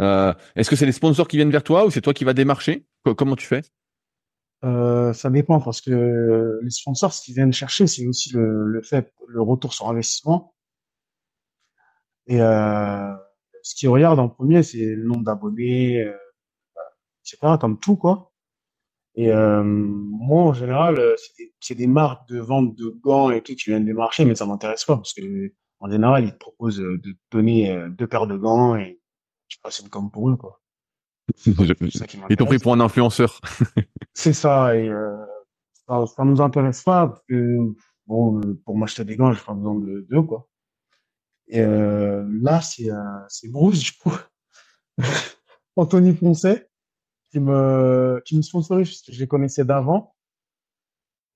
[0.00, 2.32] Euh, Est-ce que c'est les sponsors qui viennent vers toi ou c'est toi qui vas
[2.32, 2.86] démarcher?
[3.16, 3.62] Comment tu fais?
[4.64, 9.12] Euh, ça dépend parce que les sponsors, ce qu'ils viennent chercher, c'est aussi le, fait,
[9.26, 10.54] le retour sur investissement.
[12.26, 13.12] Et euh,
[13.62, 16.16] ce qu'ils regardent en premier, c'est le nombre d'abonnés, euh,
[17.24, 17.56] etc.
[17.60, 18.32] Comme tout quoi.
[19.14, 23.54] Et euh, moi, en général, c'est des, des, marques de vente de gants et tout
[23.54, 26.78] qui viennent des marchés, mais ça m'intéresse pas parce que en général, ils te proposent
[26.78, 29.00] de donner euh, deux paires de gants et
[29.48, 30.61] je sais pas, c'est comme pour eux quoi.
[31.46, 33.40] Ils t'ont pris pour un influenceur.
[34.14, 35.16] c'est ça, et euh,
[35.88, 37.58] ça, ça nous intéresse pas parce que
[38.06, 40.48] bon, pour m'acheter des gants, j'ai pas besoin de deux quoi.
[41.48, 42.96] Et euh, là, c'est euh,
[43.28, 44.16] c'est Bruce du coup,
[45.76, 46.68] Anthony Poncet
[47.30, 50.14] qui me qui me sponsorise parce que je les connaissais d'avant.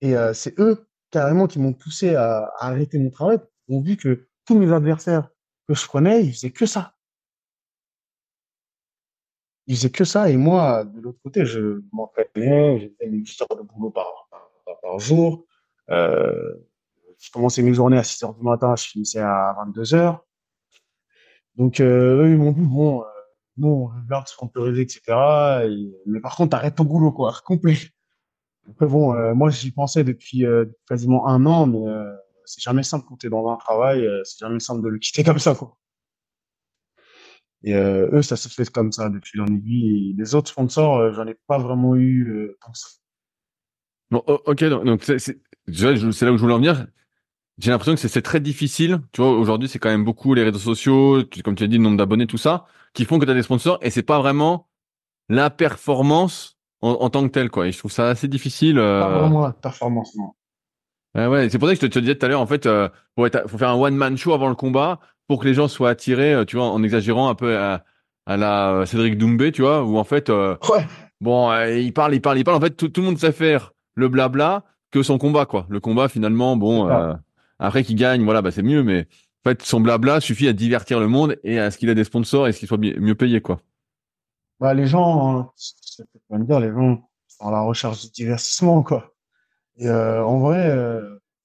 [0.01, 3.39] Et euh, c'est eux carrément qui m'ont poussé à, à, arrêter mon travail.
[3.67, 5.29] Ils ont vu que tous mes adversaires
[5.67, 6.96] que je connais, ils faisaient que ça
[9.67, 10.29] il faisait que ça.
[10.29, 14.07] Et moi, de l'autre côté, je m'entraînais, j'ai fait une histoire de boulot par,
[14.99, 15.45] jour.
[15.89, 16.53] Euh,
[17.19, 20.25] je commençais mes journées à 6 heures du matin, je finissais à 22 heures.
[21.55, 23.05] Donc, euh, eux, ils m'ont dit, bon, euh,
[23.61, 25.01] on veut bien te sponsoriser, etc.
[25.65, 27.77] Et, mais par contre, arrête ton boulot, quoi, complet.
[28.69, 30.45] Après, bon, euh, moi, j'y pensais depuis
[30.87, 31.83] quasiment un an, mais
[32.45, 35.39] c'est jamais simple quand t'es dans un travail, c'est jamais simple de le quitter comme
[35.39, 35.77] ça, quoi.
[37.63, 40.11] Et euh, eux, ça se fait comme ça depuis l'an aiguille.
[40.11, 42.87] Et les autres sponsors, euh, j'en ai pas vraiment eu euh, tant que ça.
[44.11, 45.35] Bon, ok, donc c'est
[45.67, 45.91] là
[46.31, 46.87] où je voulais en venir.
[47.57, 49.01] J'ai l'impression que c'est très difficile.
[49.11, 51.77] Tu vois, aujourd'hui, c'est quand même beaucoup les réseaux sociaux, tu- comme tu as dit,
[51.77, 54.19] le nombre d'abonnés, tout ça, qui font que tu as des sponsors et c'est pas
[54.19, 54.69] vraiment
[55.27, 57.67] la performance en, en tant que telle, quoi.
[57.67, 58.75] Et je trouve ça assez difficile.
[58.75, 59.19] Pas Euh...
[59.21, 60.33] vraiment la performance, non.
[61.15, 62.67] Ouais, ouais, c'est pour ça que je te, te disais tout à l'heure, en fait,
[62.67, 65.67] euh, faut, être, faut faire un one-man show avant le combat pour que les gens
[65.67, 67.83] soient attirés, euh, tu vois, en exagérant un peu à,
[68.25, 70.85] à la euh, Cédric Doumbé, tu vois, où en fait, euh, Ouais,
[71.21, 72.57] bon, euh, il parle, il parle, il parle.
[72.57, 75.65] En fait, tout, tout le monde sait faire le blabla que son combat, quoi.
[75.69, 77.13] Le combat, finalement, bon, euh,
[77.59, 79.01] après qu'il gagne, voilà, bah c'est mieux, mais
[79.45, 82.03] en fait, son blabla suffit à divertir le monde et à ce qu'il ait des
[82.03, 83.59] sponsors et ce qu'il soit mieux payé, quoi.
[84.59, 85.51] bah, les gens, hein,
[86.29, 89.13] pas le dire, les gens sont à la recherche du divertissement, quoi.
[89.77, 90.73] Et en vrai,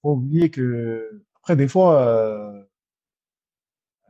[0.03, 2.55] faut oublier que après des fois,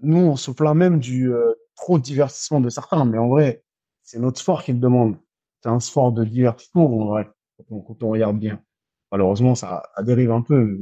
[0.03, 3.65] nous on se plaint même du euh, trop de divertissement de certains, mais en vrai,
[4.03, 5.17] c'est notre sport qui le demande.
[5.63, 7.31] C'est un sport de divertissement, en vrai,
[7.69, 8.61] quand on, regarde bien.
[9.11, 10.79] Malheureusement, ça, ça dérive un peu.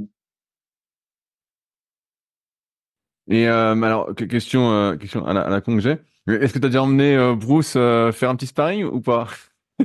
[3.28, 5.98] Et euh, alors, que- question, euh, question à la, à la con que j'ai.
[6.26, 9.28] Est-ce que tu as déjà emmené euh, Bruce faire un petit sparring ou pas?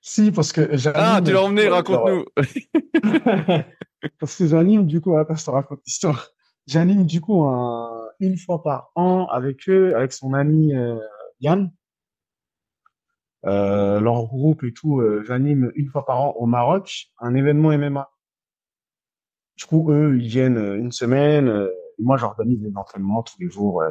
[0.00, 1.00] Si, parce que j'anime.
[1.02, 2.24] Ah, tu l'as emmené, raconte-nous.
[4.20, 6.30] Parce que j'anime, du coup, attends, je te raconte l'histoire.
[6.66, 10.98] J'anime, du coup, un, une fois par an avec eux, avec son ami euh,
[11.40, 11.70] Yann,
[13.46, 15.00] euh, leur groupe et tout.
[15.00, 18.10] euh, j'anime une fois par an au Maroc un événement MMA.
[19.56, 21.48] Du coup, eux, ils viennent une semaine.
[21.48, 23.82] et moi, j'organise des entraînements tous les jours.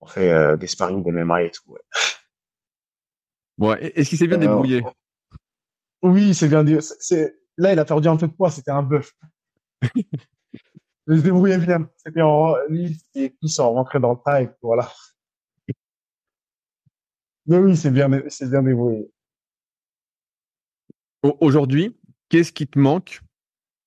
[0.00, 1.72] on fait des sparring de MMA et tout.
[1.72, 1.80] ouais.
[3.58, 4.84] Bon, est-ce qu'il s'est bien débrouillé?
[6.02, 8.50] Oui, c'est bien c'est- Là, il a perdu un peu de poids.
[8.52, 9.12] C'était un bœuf.
[11.08, 11.88] Il se débrouillait bien.
[11.96, 12.54] C'était en...
[12.68, 13.00] Lui,
[13.98, 14.50] dans le.
[14.62, 14.90] Voilà.
[17.46, 19.10] Mais oui, c'est bien, c'est bien débrouillé.
[21.22, 21.96] Au- Aujourd'hui,
[22.28, 23.20] qu'est-ce qui te manque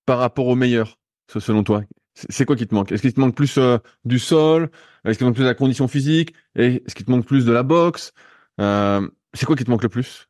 [0.04, 0.98] par rapport au meilleur,
[1.28, 1.82] selon toi?
[2.14, 2.92] C'est quoi qui te manque?
[2.92, 4.70] Est-ce qu'il te manque plus euh, du sol?
[5.04, 6.34] Est-ce qu'il te manque plus de la condition physique?
[6.56, 8.12] Est-ce qu'il te manque plus de la boxe?
[8.60, 10.28] Euh, c'est quoi qui te manque le plus?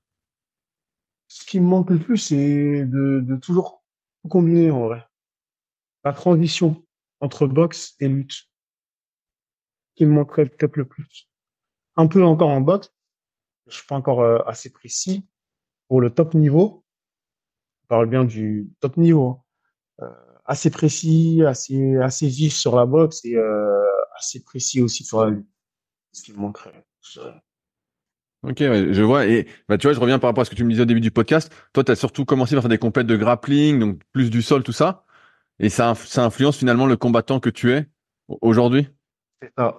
[1.28, 3.82] Ce qui me manque le plus, c'est de, de toujours
[4.28, 5.04] combiner, en vrai.
[6.04, 6.84] La transition
[7.20, 8.48] entre boxe et lutte.
[9.94, 11.28] Qui me manquerait peut-être le plus.
[11.96, 12.92] Un peu encore en boxe.
[13.68, 15.26] Je suis pas encore euh, assez précis
[15.88, 16.84] pour le top niveau.
[17.82, 19.28] Je parle bien du top niveau.
[19.28, 19.42] hein.
[20.04, 23.84] Euh, assez précis, assez, assez vif sur la boxe et euh,
[24.16, 25.48] assez précis aussi sur la lutte.
[26.12, 26.84] Ce qui me manquerait.
[28.42, 29.26] Ok, je vois.
[29.26, 30.86] Et bah, tu vois, je reviens par rapport à ce que tu me disais au
[30.86, 31.52] début du podcast.
[31.72, 34.62] Toi, tu as surtout commencé par faire des compètes de grappling, donc plus du sol,
[34.62, 35.04] tout ça.
[35.60, 37.88] Et ça, ça influence finalement le combattant que tu es
[38.28, 38.88] au- aujourd'hui?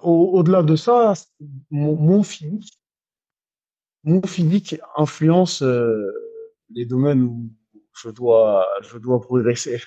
[0.02, 1.14] Au- Au-delà de ça,
[1.70, 2.78] mon, mon physique,
[4.04, 6.10] mon physique influence euh,
[6.70, 7.50] les domaines où
[7.96, 9.80] je dois, je dois progresser.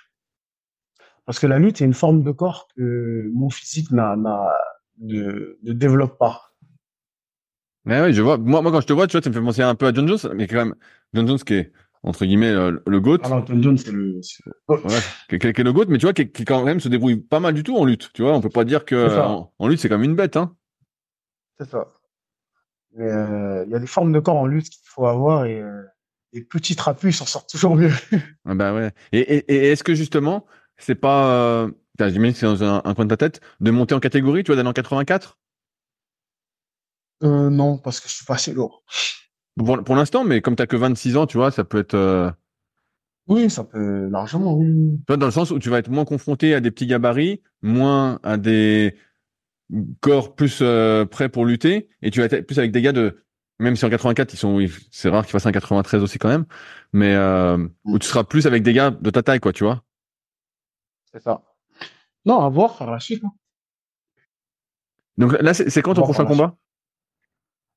[1.26, 4.16] Parce que la lutte est une forme de corps que mon physique n'a,
[5.00, 6.54] ne, ne développe pas.
[7.86, 8.38] Ouais, ouais, je vois.
[8.38, 9.94] Moi, moi, quand je te vois, tu vois, ça me fait penser un peu à
[9.94, 10.76] John Jones, mais quand même,
[11.14, 11.72] John Jones qui est,
[12.04, 13.20] entre guillemets, euh, le GOAT.
[13.24, 14.22] Alors, John Jones, c'est le, le-
[14.70, 17.40] Ouais, qui, est- le GOAT, mais tu vois, qui, qui quand même se débrouille pas
[17.40, 18.12] mal du tout en lutte.
[18.14, 20.56] Tu vois, on peut pas dire que en, en lutte, c'est comme une bête, hein.
[21.60, 21.88] C'est ça.
[22.96, 25.60] Mais euh, il y a des formes de corps en lutte qu'il faut avoir et
[25.62, 25.84] euh,
[26.34, 27.92] les petits trapus s'en sortent toujours mieux.
[28.46, 28.92] Ah bah ouais.
[29.12, 30.46] Et, et, et est-ce que justement,
[30.78, 33.94] c'est pas, euh, j'imagine que c'est dans un, un coin de ta tête, de monter
[33.94, 35.38] en catégorie, tu vois, d'aller en 84?
[37.24, 38.84] Euh, non, parce que je suis pas assez lourd.
[39.58, 42.30] Pour, pour l'instant, mais comme t'as que 26 ans, tu vois, ça peut être, euh,
[43.28, 44.98] Oui, ça peut largement, oui.
[45.00, 47.42] tu vois, dans le sens où tu vas être moins confronté à des petits gabarits,
[47.62, 48.96] moins à des
[50.00, 53.24] corps plus euh, prêts pour lutter, et tu vas être plus avec des gars de,
[53.60, 56.30] même si en 84 ils sont, ils- c'est rare qu'ils fassent un 93 aussi quand
[56.30, 56.46] même,
[56.94, 59.84] mais euh, où tu seras plus avec des gars de ta taille, quoi, tu vois.
[61.12, 61.42] C'est ça.
[62.26, 63.24] Non, à voir par la suite.
[63.26, 63.32] hein.
[65.18, 66.36] Donc là, c'est c'est quand ton Bon, prochain voilà.
[66.36, 66.58] combat?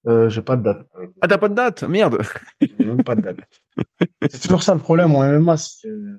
[0.07, 0.86] Euh, j'ai pas de date.
[1.20, 2.22] Ah, t'as pas de date, merde.
[2.61, 3.38] J'ai même pas de date.
[4.30, 6.18] C'est toujours ça le problème en MMA, c'est que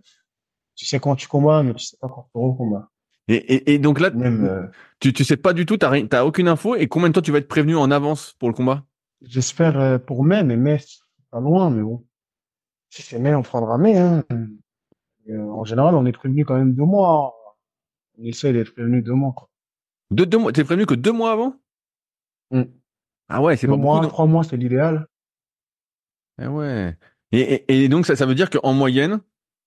[0.76, 2.90] tu sais quand tu combats, mais tu sais pas quand tu recombats.
[3.28, 4.68] Et, et, et donc là, Même, euh,
[5.00, 7.32] tu, tu sais pas du tout, t'as t'as aucune info, et combien de temps tu
[7.32, 8.84] vas être prévenu en avance pour le combat?
[9.22, 12.06] J'espère euh, pour mai, mais mai, c'est pas loin, mais bon.
[12.90, 14.24] Si c'est mai, on prendra mai, hein.
[15.30, 17.36] Euh, en général, on est prévenu quand même deux mois
[18.20, 19.34] On essaie d'être prévenu deux mois.
[19.34, 19.50] Quoi.
[20.10, 21.56] De deux mois T'es prévenu que deux mois avant?
[22.50, 22.64] Mm.
[23.34, 24.12] Ah ouais, c'est pas mois, beaucoup.
[24.12, 25.08] trois mois, c'est l'idéal.
[26.38, 26.98] Ah ouais.
[27.32, 29.20] Et, et, et donc, ça, ça veut dire qu'en moyenne,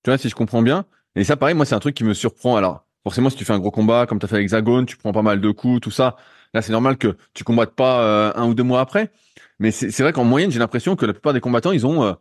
[0.02, 0.84] tu vois, si je comprends bien,
[1.16, 2.56] et ça, pareil, moi, c'est un truc qui me surprend.
[2.56, 5.12] Alors, forcément, si tu fais un gros combat, comme tu as fait l'Hexagone, tu prends
[5.12, 6.16] pas mal de coups, tout ça.
[6.52, 9.10] Là, c'est normal que tu combattes pas euh, un ou deux mois après.
[9.58, 12.12] Mais c'est vrai qu'en moyenne, j'ai l'impression que la plupart des combattants, ils ont euh,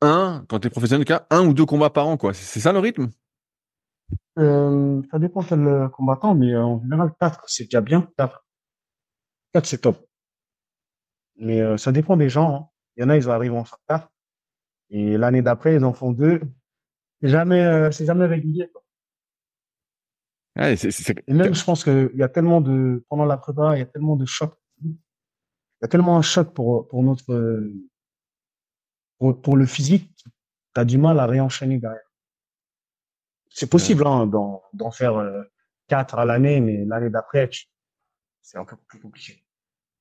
[0.00, 2.32] un, quand t'es professionnel, de cas, un ou deux combats par an, quoi.
[2.32, 3.08] C'est ça le rythme?
[4.38, 8.08] Euh, ça dépend euh, combattant, mais euh, en général, quatre, c'est déjà bien.
[8.16, 8.46] Quatre,
[9.52, 10.07] quatre, c'est top.
[11.38, 12.54] Mais euh, ça dépend des gens.
[12.54, 12.68] hein.
[12.96, 14.10] Il y en a, ils arrivent en quatre.
[14.90, 16.40] Et l'année d'après, ils en font deux.
[17.22, 18.68] C'est jamais, euh, c'est jamais régulier.
[18.72, 18.82] quoi.
[20.56, 23.36] Ouais, c'est- c'est- c'est- Et même, je pense qu'il y a tellement de, pendant la
[23.36, 24.56] prépa, il y a tellement de chocs.
[24.84, 24.90] Il
[25.82, 27.32] y a tellement un choc pour, pour notre,
[29.18, 30.10] pour, pour le physique,
[30.74, 32.00] t'as du mal à réenchaîner derrière.
[33.50, 35.42] C'est possible, hein, d'en, d'en faire euh,
[35.86, 37.66] quatre à l'année, mais l'année d'après, tu-
[38.42, 39.44] c'est un peu plus compliqué.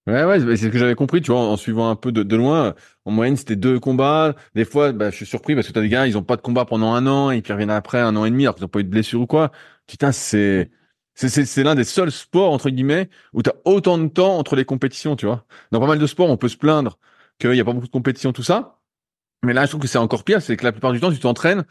[0.07, 2.23] Ouais, ouais, c'est ce que j'avais compris, tu vois, en, en suivant un peu de,
[2.23, 2.75] de loin.
[3.03, 4.35] En moyenne, c'était deux combats.
[4.55, 6.41] Des fois, bah, je suis surpris parce que t'as des gars, ils ont pas de
[6.41, 8.63] combat pendant un an et puis ils reviennent après un an et demi alors qu'ils
[8.63, 9.51] ont pas eu de blessure ou quoi.
[9.85, 10.71] Putain, c'est,
[11.13, 14.55] c'est, c'est, c'est l'un des seuls sports, entre guillemets, où t'as autant de temps entre
[14.55, 15.45] les compétitions, tu vois.
[15.71, 16.97] Dans pas mal de sports, on peut se plaindre
[17.37, 18.79] qu'il y a pas beaucoup de compétitions, tout ça.
[19.43, 21.19] Mais là, je trouve que c'est encore pire, c'est que la plupart du temps, tu
[21.19, 21.65] t'entraînes.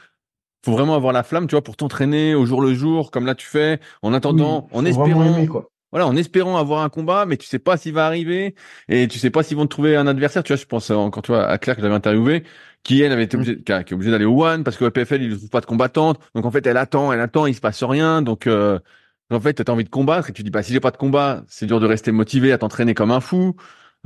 [0.65, 3.35] Faut vraiment avoir la flamme, tu vois, pour t'entraîner au jour le jour, comme là
[3.37, 5.71] tu fais, en attendant, Oui, en espérant aimer, quoi.
[5.93, 8.55] Voilà, en espérant avoir un combat, mais tu sais pas s'il va arriver
[8.89, 10.43] et tu sais pas s'ils vont te trouver un adversaire.
[10.43, 12.45] Tu vois, je pense encore tu vois à Claire que j'avais interviewé,
[12.83, 13.41] qui elle avait été Mm.
[13.41, 15.61] obligée, qui, est obligée d'aller au One parce que le PFL il ne trouve pas
[15.61, 16.21] de combattante.
[16.35, 18.23] Donc en fait elle attend, elle attend, il se passe rien.
[18.23, 18.79] Donc euh,
[19.31, 21.45] en fait t'as envie de combattre et tu dis bah si j'ai pas de combat,
[21.49, 23.57] c'est dur de rester motivé à t'entraîner comme un fou.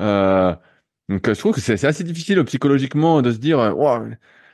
[0.01, 0.55] Euh,
[1.09, 4.05] donc je trouve que c'est assez difficile euh, psychologiquement de se dire euh, Ouah,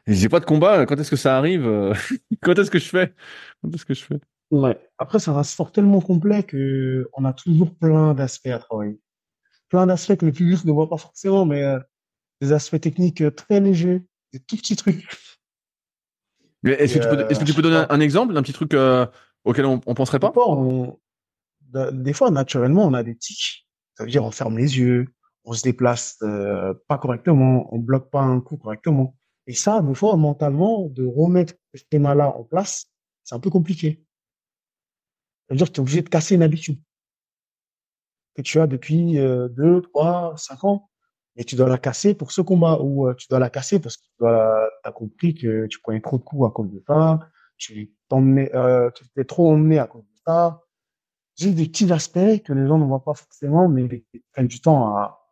[0.06, 1.94] j'ai pas de combat, quand est-ce que ça arrive euh,
[2.42, 3.14] Quand est-ce que je fais?
[3.62, 4.20] Quand est-ce que je fais?
[4.50, 4.78] Ouais.
[4.98, 9.00] Après, c'est un sport tellement complet que on a toujours plein d'aspects à travailler.
[9.68, 11.78] Plein d'aspects que le public ne voit pas forcément, mais euh,
[12.40, 15.04] des aspects techniques euh, très légers, des tout petits trucs.
[16.64, 18.74] Est-ce que tu peux, euh, est-ce que tu peux donner un, exemple d'un petit truc
[18.74, 19.06] euh,
[19.44, 20.32] auquel on, on penserait pas?
[20.36, 20.98] On-
[21.92, 23.66] des fois, naturellement, on a des tics.
[23.94, 25.08] Ça veut dire, on ferme les yeux,
[25.44, 29.16] on se déplace euh, pas correctement, on bloque pas un coup correctement.
[29.46, 32.86] Et ça, des fois, mentalement, de remettre ce schéma-là en place,
[33.24, 34.05] c'est un peu compliqué.
[35.48, 36.80] Ça veut dire que tu es obligé de casser une habitude
[38.34, 40.90] que tu as depuis euh, deux, trois, cinq ans.
[41.36, 43.96] Et tu dois la casser pour ce combat ou euh, tu dois la casser parce
[43.96, 47.20] que tu dois, as compris que tu prenais trop de coups à cause de ça,
[47.58, 50.62] tu t'emmenais, euh, tu t'es trop emmené à cause de ça.
[51.38, 54.60] Juste des petits aspects que les gens ne voient pas forcément, mais qui prennent du
[54.60, 55.22] temps à,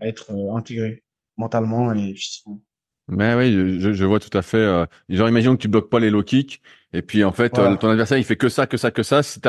[0.00, 1.04] à être euh, intégrés
[1.36, 2.60] mentalement et physiquement.
[3.08, 4.58] Mais oui, je, vois tout à fait.
[4.58, 7.72] euh, genre, imagine que tu bloques pas les low kicks, et puis en fait, Voilà.
[7.72, 9.22] euh, ton adversaire il fait que ça, que ça, que ça.
[9.22, 9.40] Si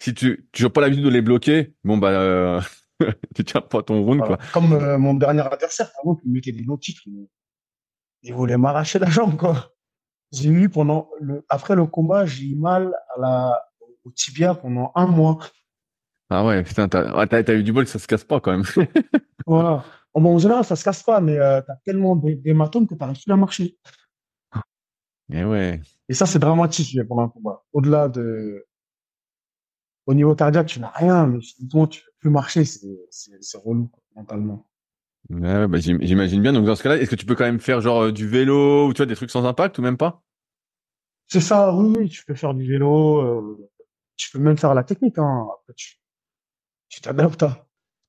[0.00, 2.60] si tu, tu n'as pas l'habitude de les bloquer, bon bah, euh,
[3.34, 4.36] tu tiens pas ton round Voilà.
[4.36, 4.46] quoi.
[4.52, 7.06] Comme euh, mon dernier adversaire, exemple, il mettait des low kicks,
[8.22, 9.72] il, voulait m'arracher la jambe, quoi.
[10.32, 13.62] J'ai eu pendant le, après le combat, j'ai eu mal à la,
[14.04, 15.38] au tibia pendant un mois.
[16.30, 18.64] Ah ouais, putain, t'as, eu du bol, ça se casse pas quand même.
[19.46, 19.82] Voilà.
[20.14, 23.22] Bon, en général, ça se casse pas, mais euh, t'as tellement d'hé- d'hématomes que t'arrives
[23.22, 23.78] plus à marcher.
[25.30, 25.80] Et ouais.
[26.08, 27.64] Et ça, c'est dramatique pendant un combat.
[27.72, 28.66] Au-delà de,
[30.06, 34.66] au niveau cardiaque, tu n'as rien, mais physiquement, tu peux plus marcher, c'est, relou, mentalement.
[35.30, 36.52] Ouais, ouais, bah, j'im- j'imagine bien.
[36.52, 38.88] Donc dans ce cas-là, est-ce que tu peux quand même faire genre euh, du vélo
[38.88, 40.22] ou tu vois des trucs sans impact ou même pas?
[41.28, 43.70] C'est ça, oui, tu peux faire du vélo, euh,
[44.16, 45.46] tu peux même faire la technique, hein.
[45.60, 45.96] Après, tu,
[46.88, 47.56] tu t'adaptes, hein.
[47.58, 47.67] Tu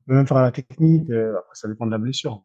[0.10, 2.43] peux même faire la technique, euh, après, ça dépend de la blessure.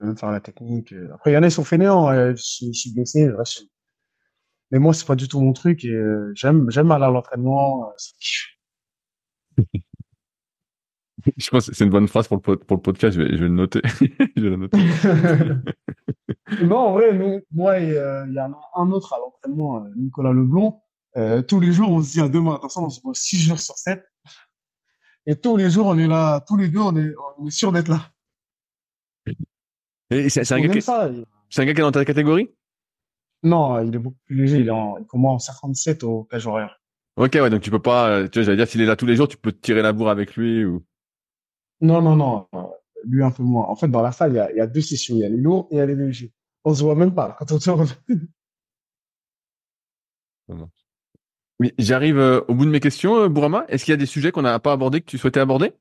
[0.00, 0.92] Même faire la technique.
[0.92, 1.12] euh.
[1.14, 3.64] Après, il y en a, ils sont fainéants, euh, je suis blessé, je reste.
[4.70, 7.92] Mais moi, c'est pas du tout mon truc et euh, j'aime, j'aime aller à l'entraînement.
[11.36, 13.16] Je pense que c'est une bonne phrase pour le, pour le podcast.
[13.16, 13.82] Je vais, je vais le noter.
[14.36, 14.78] je vais le noter.
[16.64, 19.84] non, en vrai, nous, moi et euh, il y en a un autre à l'entraînement,
[19.94, 20.80] Nicolas Leblond.
[21.16, 23.60] Euh, tous les jours, on se dit à demain, attention, on se voit six jours
[23.60, 24.02] sur sept.
[25.26, 27.72] Et tous les jours, on est là, tous les deux, on est, on est sûr
[27.72, 28.10] d'être là.
[30.10, 32.50] C'est, un gars qui, un gars qui est dans ta catégorie?
[33.42, 34.58] Non, il est beaucoup plus léger.
[34.58, 36.80] Il est en, il commence en 57 au cage horaire.
[37.16, 39.16] Ok, ouais, donc tu peux pas, tu vois, j'allais dire, s'il est là tous les
[39.16, 40.84] jours, tu peux te tirer la bourre avec lui ou?
[41.80, 42.46] Non, non, non.
[42.54, 42.62] euh,
[43.04, 43.66] Lui, un peu moins.
[43.66, 45.16] En fait, dans la salle, il y a, il y a deux sessions.
[45.16, 46.32] Il y a les lourds et il y a les légers.
[46.64, 47.88] On se voit même pas quand on tourne.
[51.78, 53.64] J'arrive euh, au bout de mes questions, euh, Bourama.
[53.68, 55.72] Est-ce qu'il y a des sujets qu'on n'a pas abordés que tu souhaitais aborder?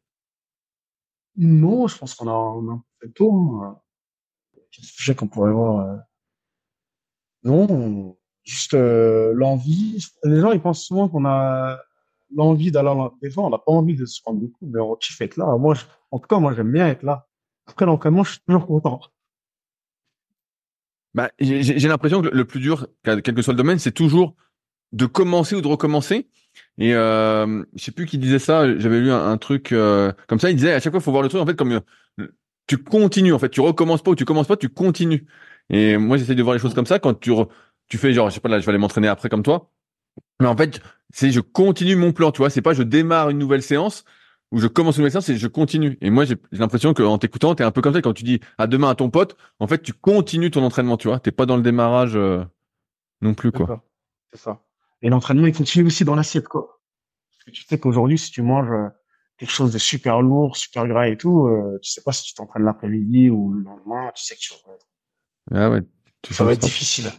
[1.38, 3.64] Non, je pense qu'on a, on a fait le tour.
[3.64, 3.80] hein.
[4.72, 5.98] Quel sujet qu'on pourrait voir euh,
[7.44, 10.06] Non, juste euh, l'envie.
[10.24, 11.80] Les gens, ils pensent souvent qu'on a
[12.36, 14.96] l'envie d'aller des fois, on n'a pas envie de se prendre des coups, mais on
[14.96, 15.58] kiffe être là.
[15.58, 17.28] Moi, je- en tout cas, moi, j'aime bien être là.
[17.68, 19.02] Après l'entraînement, je suis toujours content.
[21.14, 24.36] Bah, j'ai l'impression que le plus dur, quel que soit le domaine, c'est toujours
[24.92, 26.28] de commencer ou de recommencer.
[26.78, 28.78] Et euh, je sais plus qui disait ça.
[28.78, 30.50] J'avais lu un, truc euh, comme ça.
[30.50, 31.82] Il disait à chaque fois, il faut voir le truc en fait comme
[32.20, 32.28] euh,
[32.68, 33.34] tu continues.
[33.34, 35.26] En fait, tu recommences pas ou tu commences pas, tu continues.
[35.70, 37.00] Et moi, j'essaie de voir les choses comme ça.
[37.00, 37.48] Quand tu re-
[37.88, 39.72] tu fais genre, je sais pas là, je vais aller m'entraîner après comme toi.
[40.42, 40.82] Mais en fait,
[41.14, 42.32] c'est je continue mon plan.
[42.32, 44.04] Tu vois, c'est pas je démarre une nouvelle séance
[44.52, 45.98] ou je commence une nouvelle séance, c'est je continue.
[46.02, 48.02] Et moi, j'ai l'impression qu'en t'écoutant, t'es un peu comme ça.
[48.02, 50.98] Quand tu dis à demain à ton pote, en fait, tu continues ton entraînement.
[50.98, 52.44] Tu vois, t'es pas dans le démarrage euh,
[53.22, 53.86] non plus quoi.
[54.34, 54.62] C'est ça.
[55.02, 56.80] Et l'entraînement, il continue aussi dans l'assiette, quoi.
[57.32, 58.90] Parce que tu sais qu'aujourd'hui, si tu manges euh,
[59.38, 62.34] quelque chose de super lourd, super gras et tout, euh, tu sais pas si tu
[62.34, 64.54] t'entraînes l'après-midi ou le lendemain, tu sais que tu
[65.52, 65.82] Ah ouais.
[66.22, 67.12] Tu ça va être difficile.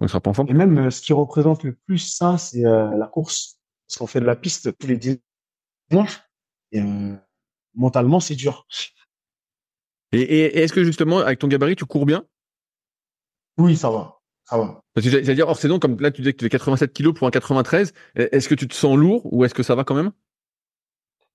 [0.00, 0.48] On sera pas en forme.
[0.48, 3.58] Et même, euh, ce qui représente le plus ça, c'est euh, la course.
[3.86, 6.20] Parce qu'on fait de la piste tous les dimanches.
[6.72, 7.14] Et euh,
[7.74, 8.66] mentalement, c'est dur.
[10.12, 12.24] Et- et est-ce que justement, avec ton gabarit, tu cours bien?
[13.58, 14.15] Oui, ça va.
[14.48, 14.80] Ça va.
[14.94, 17.14] Parce que j'allais dire hors saison, comme là tu disais que tu fais 87 kilos
[17.14, 19.94] pour un 93, est-ce que tu te sens lourd ou est-ce que ça va quand
[19.94, 20.12] même?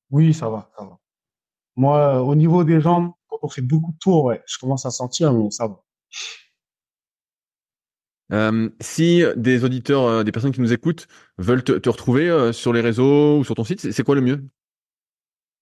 [0.10, 0.98] Oui, ça va, ça va.
[1.76, 4.86] Moi, euh, au niveau des jambes, quand on fait beaucoup de tours, ouais, je commence
[4.86, 5.84] à sentir, mais ça va.
[8.34, 11.08] Euh, Si des auditeurs, euh, des personnes qui nous écoutent
[11.38, 14.22] veulent te, te retrouver euh, sur les réseaux ou sur ton site, c'est quoi le
[14.22, 14.46] mieux?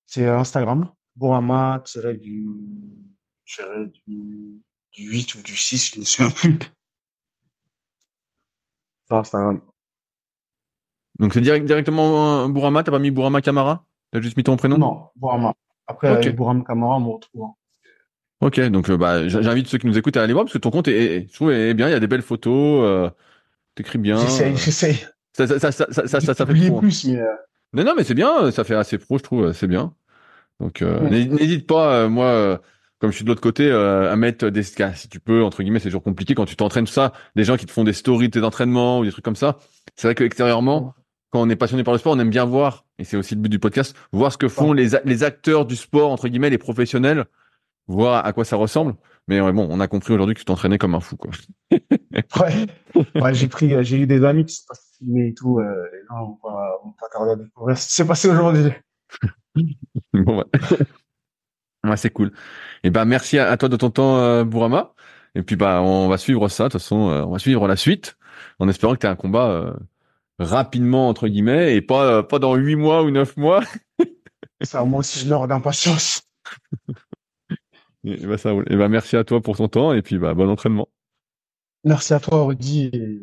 [0.06, 1.84] C'est Instagram, Bourama,
[2.20, 2.48] du,
[4.08, 6.60] du, du 8 ou du 6, je ne souviens plus.
[9.18, 9.62] Instagram.
[11.20, 13.86] Donc c'est direct, directement euh, Bourama, t'as pas mis Bourama Camara?
[14.12, 14.78] T'as juste mis ton prénom?
[14.78, 15.54] Non, Bourama.
[15.88, 17.44] Après, Bourama Kamara, on me retrouve.
[17.44, 17.54] hein.
[18.42, 20.72] Ok, donc euh, bah, j'invite ceux qui nous écoutent à aller voir parce que ton
[20.72, 23.10] compte est, est- je trouve est bien, il y a des belles photos, euh,
[23.76, 24.18] t'écris bien.
[24.18, 24.96] J'essaye, euh, j'essaye.
[25.34, 26.80] ça, ça, ça, ça, ça, ça, ça fait pro, hein.
[26.80, 27.20] plus, mais
[27.74, 29.94] Non, non, mais c'est bien, ça fait assez pro, je trouve, c'est bien.
[30.62, 31.26] Donc, euh, Ouais.
[31.26, 32.58] n'hésite pas, euh, moi, euh,
[33.00, 35.80] comme je suis de l'autre côté, euh, à mettre des, si tu peux, entre guillemets,
[35.80, 38.28] c'est toujours compliqué quand tu t'entraînes tout ça, des gens qui te font des stories
[38.28, 39.58] de tes entraînements ou des trucs comme ça.
[39.96, 40.94] C'est vrai que extérieurement,
[41.32, 43.42] quand on est passionné par le sport, on aime bien voir, et c'est aussi le
[43.42, 46.58] but du podcast, voir ce que font les, les acteurs du sport, entre guillemets, les
[46.58, 47.26] professionnels,
[47.88, 48.96] voir à quoi ça ressemble.
[49.30, 51.32] Mais bon, on a compris aujourd'hui que tu t'entraînais comme un fou, quoi.
[51.72, 52.68] ouais.
[53.22, 55.86] ouais j'ai pris, euh, j'ai eu des amis qui se passent filmer et tout, euh,
[55.94, 58.72] et là, on va, on va tarder à découvrir ce qui s'est passé aujourd'hui.
[60.14, 60.46] Bon, bah.
[61.86, 62.32] Ouais, c'est cool.
[62.84, 64.94] Et ben merci à, à toi de ton temps, euh, Bourama.
[65.36, 66.66] Et puis bah on va suivre ça.
[66.66, 68.18] De toute façon, euh, on va suivre la suite
[68.60, 69.74] en espérant que tu aies un combat euh,
[70.40, 73.64] rapidement entre guillemets et pas pas dans huit mois ou neuf mois.
[74.62, 76.24] Ça, moi aussi, je meurs d'impatience.
[78.06, 78.52] Et, bah ça.
[78.68, 80.88] Et bah merci à toi pour ton temps et puis bah bon entraînement.
[81.84, 82.90] Merci à toi, Rudy.
[82.94, 83.20] et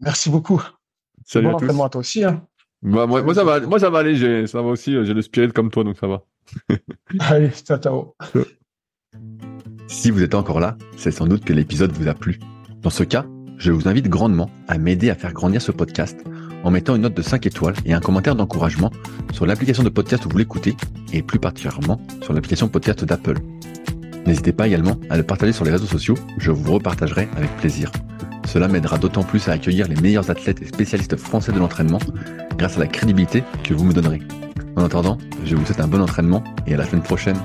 [0.00, 0.62] Merci beaucoup.
[1.24, 1.64] Salut bon à tous.
[1.64, 2.24] entraînement à toi aussi.
[2.24, 2.46] Hein.
[2.82, 4.16] Bah, moi, moi ça va, moi ça va aller.
[4.16, 4.92] J'ai ça va aussi.
[5.04, 6.24] J'ai le spirit comme toi donc ça va.
[7.20, 8.14] Allez, ciao, ciao.
[9.88, 12.38] Si vous êtes encore là, c'est sans doute que l'épisode vous a plu.
[12.82, 13.24] Dans ce cas,
[13.58, 16.18] je vous invite grandement à m'aider à faire grandir ce podcast
[16.64, 18.90] en mettant une note de 5 étoiles et un commentaire d'encouragement
[19.32, 20.76] sur l'application de podcast où vous l'écoutez
[21.12, 23.38] et plus particulièrement sur l'application podcast d'Apple.
[24.26, 27.92] N'hésitez pas également à le partager sur les réseaux sociaux, je vous repartagerai avec plaisir.
[28.46, 31.98] Cela m'aidera d'autant plus à accueillir les meilleurs athlètes et spécialistes français de l'entraînement
[32.56, 34.20] grâce à la crédibilité que vous me donnerez.
[34.76, 37.36] En attendant, je vous souhaite un bon entraînement et à la semaine prochaine.